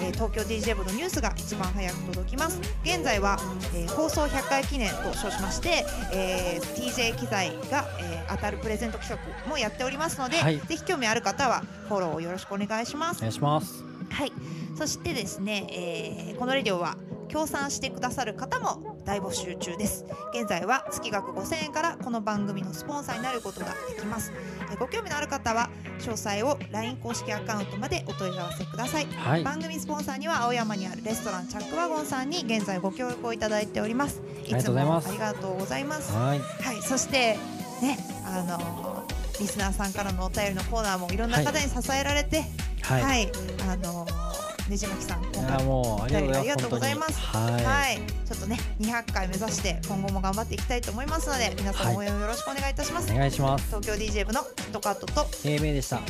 [0.00, 3.38] えー東京 DJ 部のニュースが一番早く届きます現在は、
[3.74, 10.58] えー放送100回記念と称しまして、えー TJ 機材が、えー当たるプレゼント企画もやっておりますので、はい。
[10.58, 13.18] ぜひ興味ある方はフォローをよろしくお願いします。
[13.18, 13.84] お願いします。
[14.10, 14.32] はい、
[14.76, 16.96] そしてですね、えーこのレディオは
[17.28, 20.04] 協賛してくださる方も大募集中です。
[20.34, 24.32] 現在は月額5000円からこの番組のスポンサーになることができます、
[24.70, 25.68] えーご興味のある方は
[25.98, 29.06] 詳細を LINE 公式アカウントまでお問い合わせください。
[29.06, 29.44] はい。
[29.44, 34.22] 番組スポンサーには青山にあるレストランチャックワゴンさんに現在ご協力をいただいております。
[34.44, 35.12] いりがつもあとうございます。
[35.12, 36.12] りがとうございます。
[36.12, 36.38] はい。
[36.38, 37.38] はい、そして
[37.82, 39.04] ね、あの
[39.40, 42.44] リスナーさんからのお便りのコーナーもいろんな方に支えられて、
[42.82, 43.24] は、はい。
[43.24, 43.28] い、
[43.68, 44.06] あの
[44.70, 46.38] ねじまきさん、い今回もやもうありがとうございます。
[46.38, 47.20] ありがとうございます。
[47.20, 47.64] 本当に。
[47.64, 47.96] は、はい。
[47.96, 53.12] ちょっとね、200回目指して今後も頑張っていきたいと思いますので、皆さん応援をよろしくお願いいたします。
[53.12, 53.66] お願いします。
[53.66, 55.26] 東京 DJ 部のキットカットと。
[55.44, 56.00] A 名でした